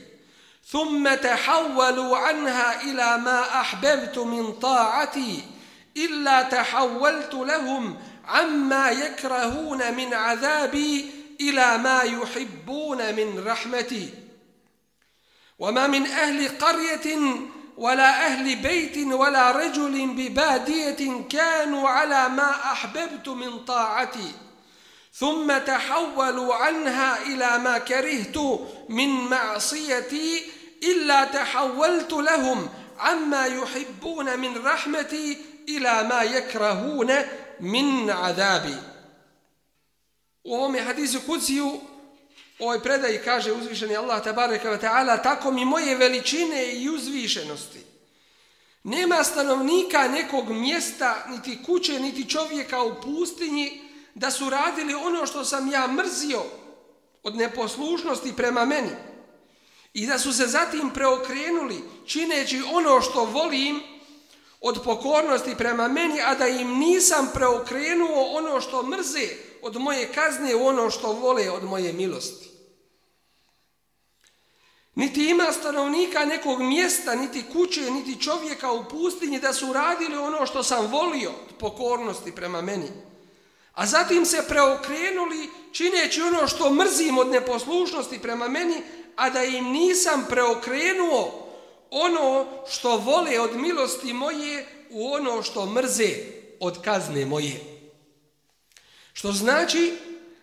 ثم 0.67 1.15
تحولوا 1.15 2.17
عنها 2.17 2.83
إلى 2.83 3.19
ما 3.19 3.61
أحببت 3.61 4.19
من 4.19 4.53
طاعتي 4.53 5.43
إلا 5.97 6.43
تحولت 6.43 7.35
لهم 7.35 7.97
عما 8.25 8.91
يكرهون 8.91 9.95
من 9.95 10.15
عذابي 10.15 11.11
إلى 11.41 11.79
ما 11.79 12.03
يحبون 12.03 13.15
من 13.15 13.45
رحمتي. 13.47 14.20
وما 15.61 15.87
من 15.87 16.07
أهل 16.07 16.59
قرية 16.59 17.21
ولا 17.77 18.27
أهل 18.27 18.57
بيت 18.57 18.97
ولا 18.97 19.51
رجل 19.51 20.07
ببادية 20.07 21.23
كانوا 21.29 21.89
على 21.89 22.29
ما 22.29 22.51
أحببت 22.73 23.29
من 23.29 23.65
طاعتي. 23.65 24.33
ثم 25.15 25.59
تحولوا 25.59 26.55
عنها 26.55 27.23
إلى 27.23 27.59
ما 27.59 27.79
كرهت 27.79 28.37
من 28.89 29.09
معصيتي 29.09 30.43
إلا 30.83 31.25
تحولت 31.25 32.13
لهم 32.13 32.69
عما 32.99 33.47
يحبون 33.47 34.39
من 34.39 34.67
رحمتي 34.67 35.39
إلى 35.69 36.03
ما 36.03 36.23
يكرهون 36.23 37.13
من 37.61 38.11
عذابي. 38.11 38.77
ovome 40.45 40.81
hadisu 40.81 41.21
kuciju 41.21 41.83
ovoj 42.61 42.83
predaji 42.83 43.21
kaže 43.25 43.53
uzvišeni 43.53 43.97
Allah 43.97 44.25
tabareka 44.25 44.71
wa 44.71 44.81
ta'ala 44.81 45.23
tako 45.23 45.51
mi 45.51 45.65
moje 45.65 45.97
veličine 45.97 46.73
i 46.73 46.89
uzvišenosti. 46.91 47.81
Nema 48.85 49.25
stanovnika 49.25 50.09
nekog 50.09 50.49
mjesta, 50.49 51.27
niti 51.29 51.59
kuće, 51.67 52.01
niti 52.01 52.31
čovjeka 52.31 52.83
u 52.83 53.01
pustinji 53.03 53.81
da 54.15 54.31
su 54.31 54.51
radili 54.51 54.95
ono 54.95 55.27
što 55.27 55.45
sam 55.45 55.71
ja 55.71 55.87
mrzio 55.87 56.43
od 57.23 57.37
neposlušnosti 57.37 58.37
prema 58.37 58.65
meni 58.65 58.91
i 59.95 60.07
da 60.07 60.19
su 60.19 60.33
se 60.33 60.47
zatim 60.47 60.91
preokrenuli 60.95 61.85
čineći 62.07 62.63
ono 62.73 63.01
što 63.01 63.25
volim 63.25 63.81
od 64.61 64.81
pokornosti 64.85 65.55
prema 65.59 65.89
meni, 65.89 66.21
a 66.21 66.35
da 66.35 66.49
im 66.49 66.79
nisam 66.79 67.31
preokrenuo 67.35 68.25
ono 68.25 68.61
što 68.61 68.83
mrze 68.83 69.29
od 69.63 69.77
moje 69.77 70.13
kazne 70.13 70.55
u 70.55 70.67
ono 70.67 70.91
što 70.91 71.13
vole 71.13 71.51
od 71.51 71.65
moje 71.65 71.93
milosti. 71.93 72.50
Niti 74.95 75.31
ima 75.31 75.53
stanovnika 75.53 76.25
nekog 76.25 76.63
mjesta, 76.63 77.15
niti 77.15 77.45
kuće, 77.53 77.91
niti 77.91 78.23
čovjeka 78.23 78.73
u 78.73 78.85
pustinji 78.89 79.41
da 79.41 79.53
su 79.53 79.73
radili 79.73 80.17
ono 80.17 80.47
što 80.47 80.63
sam 80.63 80.87
volio 80.87 81.31
od 81.31 81.57
pokornosti 81.59 82.33
prema 82.33 82.61
meni. 82.61 82.89
A 83.75 83.87
zatim 83.87 84.27
se 84.27 84.45
preokrenuli 84.49 85.51
čineći 85.73 86.23
ono 86.23 86.49
što 86.49 86.71
mrzim 86.71 87.19
od 87.19 87.29
neposlušnosti 87.29 88.19
prema 88.19 88.49
meni, 88.49 88.83
a 89.17 89.31
da 89.31 89.45
im 89.45 89.65
nisam 89.65 90.27
preokrenuo 90.29 91.47
ono 91.91 92.47
što 92.71 92.97
vole 92.97 93.41
od 93.41 93.57
milosti 93.57 94.13
moje 94.13 94.67
u 94.91 95.13
ono 95.13 95.43
što 95.43 95.67
mrze 95.67 96.09
od 96.61 96.83
kazne 96.83 97.27
moje. 97.27 97.61
Što 99.13 99.33
znači 99.33 99.99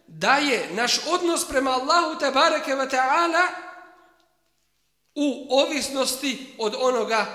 da 0.07 0.35
je 0.35 0.69
naš 0.73 0.99
odnos 1.07 1.47
prema 1.47 1.71
Allahu 1.71 2.19
te 2.19 2.31
bareke 2.31 2.75
ve 2.75 2.89
taala 2.89 3.66
u 5.19 5.47
ovisnosti 5.49 6.55
od 6.57 6.75
onoga 6.79 7.25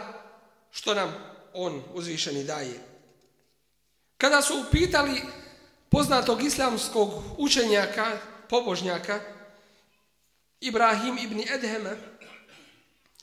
što 0.71 0.95
nam 0.95 1.14
on 1.55 1.83
uzvišeni 1.95 2.45
daje. 2.45 2.81
Kada 4.18 4.42
su 4.42 4.55
upitali 4.61 5.23
poznatog 5.88 6.42
islamskog 6.42 7.11
učenjaka, 7.38 8.18
pobožnjaka, 8.49 9.21
Ibrahim 10.61 11.18
ibn 11.18 11.40
Edheme, 11.55 11.97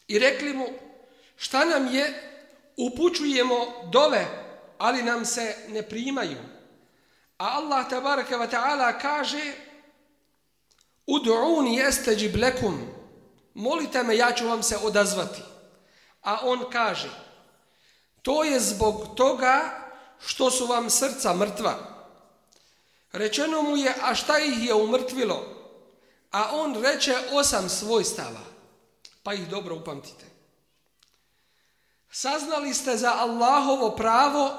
i 0.07 0.19
rekli 0.19 0.53
mu 0.53 0.65
šta 1.37 1.65
nam 1.65 1.95
je, 1.95 2.13
upućujemo 2.77 3.89
dove, 3.91 4.25
ali 4.77 5.03
nam 5.03 5.25
se 5.25 5.55
ne 5.69 5.81
primaju. 5.89 6.37
A 7.37 7.47
Allah 7.47 7.89
tabaraka 7.89 8.37
wa 8.37 8.49
ta'ala 8.51 8.99
kaže 9.01 9.53
Udu'uni 11.07 11.77
jesteđib 11.77 12.35
lekum 12.35 12.98
Molite 13.59 14.03
me, 14.03 14.17
ja 14.17 14.31
ću 14.31 14.47
vam 14.47 14.63
se 14.63 14.77
odazvati. 14.77 15.41
A 16.21 16.39
on 16.43 16.65
kaže 16.71 17.09
To 18.21 18.43
je 18.43 18.59
zbog 18.59 19.15
toga 19.15 19.87
što 20.25 20.51
su 20.51 20.65
vam 20.65 20.89
srca 20.89 21.33
mrtva. 21.33 21.75
Rečeno 23.11 23.61
mu 23.61 23.77
je, 23.77 23.95
a 24.01 24.15
šta 24.15 24.39
ih 24.39 24.65
je 24.65 24.73
umrtvilo? 24.73 25.43
A 26.31 26.49
on 26.51 26.83
reče 26.83 27.17
osam 27.31 27.69
svojstava. 27.69 28.43
Pa 29.23 29.33
ih 29.33 29.49
dobro 29.49 29.75
upamtite. 29.75 30.25
Saznali 32.11 32.73
ste 32.73 32.97
za 32.97 33.13
Allahovo 33.13 33.95
pravo, 33.95 34.51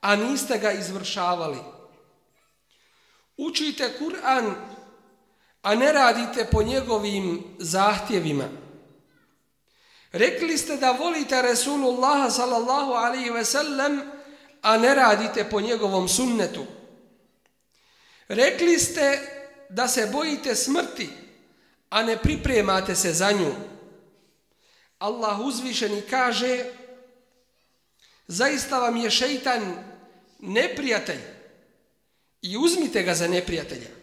a 0.00 0.16
niste 0.16 0.58
ga 0.58 0.72
izvršavali. 0.72 1.58
Učite 3.36 3.96
Kur'an, 4.00 4.54
a 5.62 5.74
ne 5.74 5.92
radite 5.92 6.46
po 6.50 6.62
njegovim 6.62 7.44
zahtjevima. 7.58 8.44
Rekli 10.12 10.58
ste 10.58 10.76
da 10.76 10.90
volite 10.92 11.42
Resulullaha 11.42 12.30
sallallahu 12.30 12.92
alaihi 12.92 13.30
ve 13.30 13.44
sellem, 13.44 14.00
a 14.62 14.78
ne 14.78 14.94
radite 14.94 15.44
po 15.50 15.60
njegovom 15.60 16.08
sunnetu. 16.08 16.66
Rekli 18.28 18.78
ste 18.78 19.18
da 19.68 19.88
se 19.88 20.08
bojite 20.12 20.54
smrti, 20.54 21.08
a 21.90 22.02
ne 22.02 22.16
pripremate 22.16 22.94
se 22.94 23.12
za 23.12 23.32
nju. 23.32 23.54
Allah 24.98 25.40
uzvišeni 25.40 26.02
kaže 26.10 26.64
Zaista 28.30 28.78
vam 28.78 28.96
je 28.96 29.10
šeitan 29.10 29.74
neprijatelj 30.38 31.20
i 32.42 32.56
uzmite 32.56 33.02
ga 33.02 33.14
za 33.14 33.28
neprijatelja. 33.28 33.99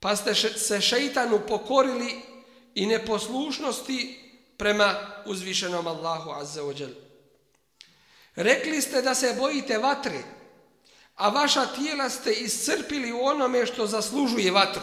Pa 0.00 0.16
ste 0.16 0.34
se 0.34 0.80
šeitanu 0.80 1.40
pokorili 1.48 2.20
i 2.74 2.86
neposlušnosti 2.86 4.24
prema 4.56 4.94
uzvišenom 5.26 5.86
Allahu 5.86 6.30
Azza 6.30 6.62
wa 6.62 6.80
Jal. 6.80 6.90
Rekli 8.34 8.82
ste 8.82 9.02
da 9.02 9.14
se 9.14 9.34
bojite 9.38 9.78
vatre, 9.78 10.22
a 11.14 11.28
vaša 11.28 11.66
tijela 11.66 12.10
ste 12.10 12.32
iscrpili 12.32 13.12
u 13.12 13.20
onome 13.20 13.66
što 13.66 13.86
zaslužuje 13.86 14.52
vatru. 14.52 14.82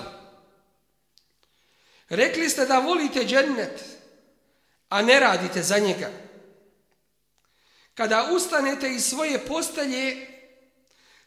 Rekli 2.09 2.49
ste 2.49 2.65
da 2.65 2.79
volite 2.79 3.25
džennet, 3.25 3.83
a 4.89 5.01
ne 5.01 5.19
radite 5.19 5.63
za 5.63 5.77
njega. 5.77 6.11
Kada 7.93 8.29
ustanete 8.31 8.89
iz 8.89 9.05
svoje 9.05 9.45
postelje, 9.45 10.27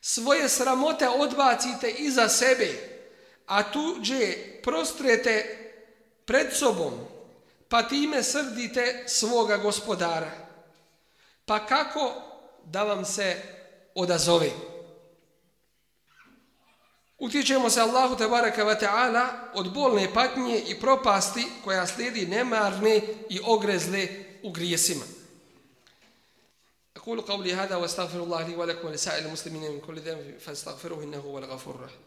svoje 0.00 0.48
sramote 0.48 1.08
odbacite 1.08 1.90
iza 1.90 2.28
sebe, 2.28 2.97
a 3.47 3.71
tuđe 3.71 4.35
prostrete 4.63 5.59
pred 6.25 6.47
sobom, 6.53 6.93
pa 7.69 7.83
time 7.83 8.23
srdite 8.23 9.03
svoga 9.07 9.57
gospodara. 9.57 10.31
Pa 11.45 11.65
kako 11.65 12.13
da 12.65 12.83
vam 12.83 13.05
se 13.05 13.41
odazove? 13.95 14.51
Utječemo 17.17 17.69
se 17.69 17.81
Allahu 17.81 18.15
tebareka 18.15 18.65
wa 18.65 18.79
ta'ala 18.79 19.27
od 19.53 19.73
bolne 19.73 20.13
patnje 20.13 20.63
i 20.67 20.79
propasti 20.79 21.47
koja 21.63 21.87
slijedi 21.87 22.25
nemarne 22.25 23.01
i 23.29 23.39
ogrezle 23.45 24.07
u 24.43 24.51
grijesima. 24.51 25.03
أقول 27.03 27.21
قولي 27.21 27.53
هذا 27.53 27.75
واستغفر 27.75 28.23
الله 28.23 28.47
لي 28.47 28.55
ولكم 28.55 28.87
ولسائر 28.87 29.25
المسلمين 29.25 29.71
من 29.71 29.79
كل 29.79 29.99
ذنب 29.99 30.37
فاستغفروه 30.39 31.03
إنه 31.03 31.17
هو 31.17 31.37
الغفور 31.37 31.75
الرحيم 31.75 32.06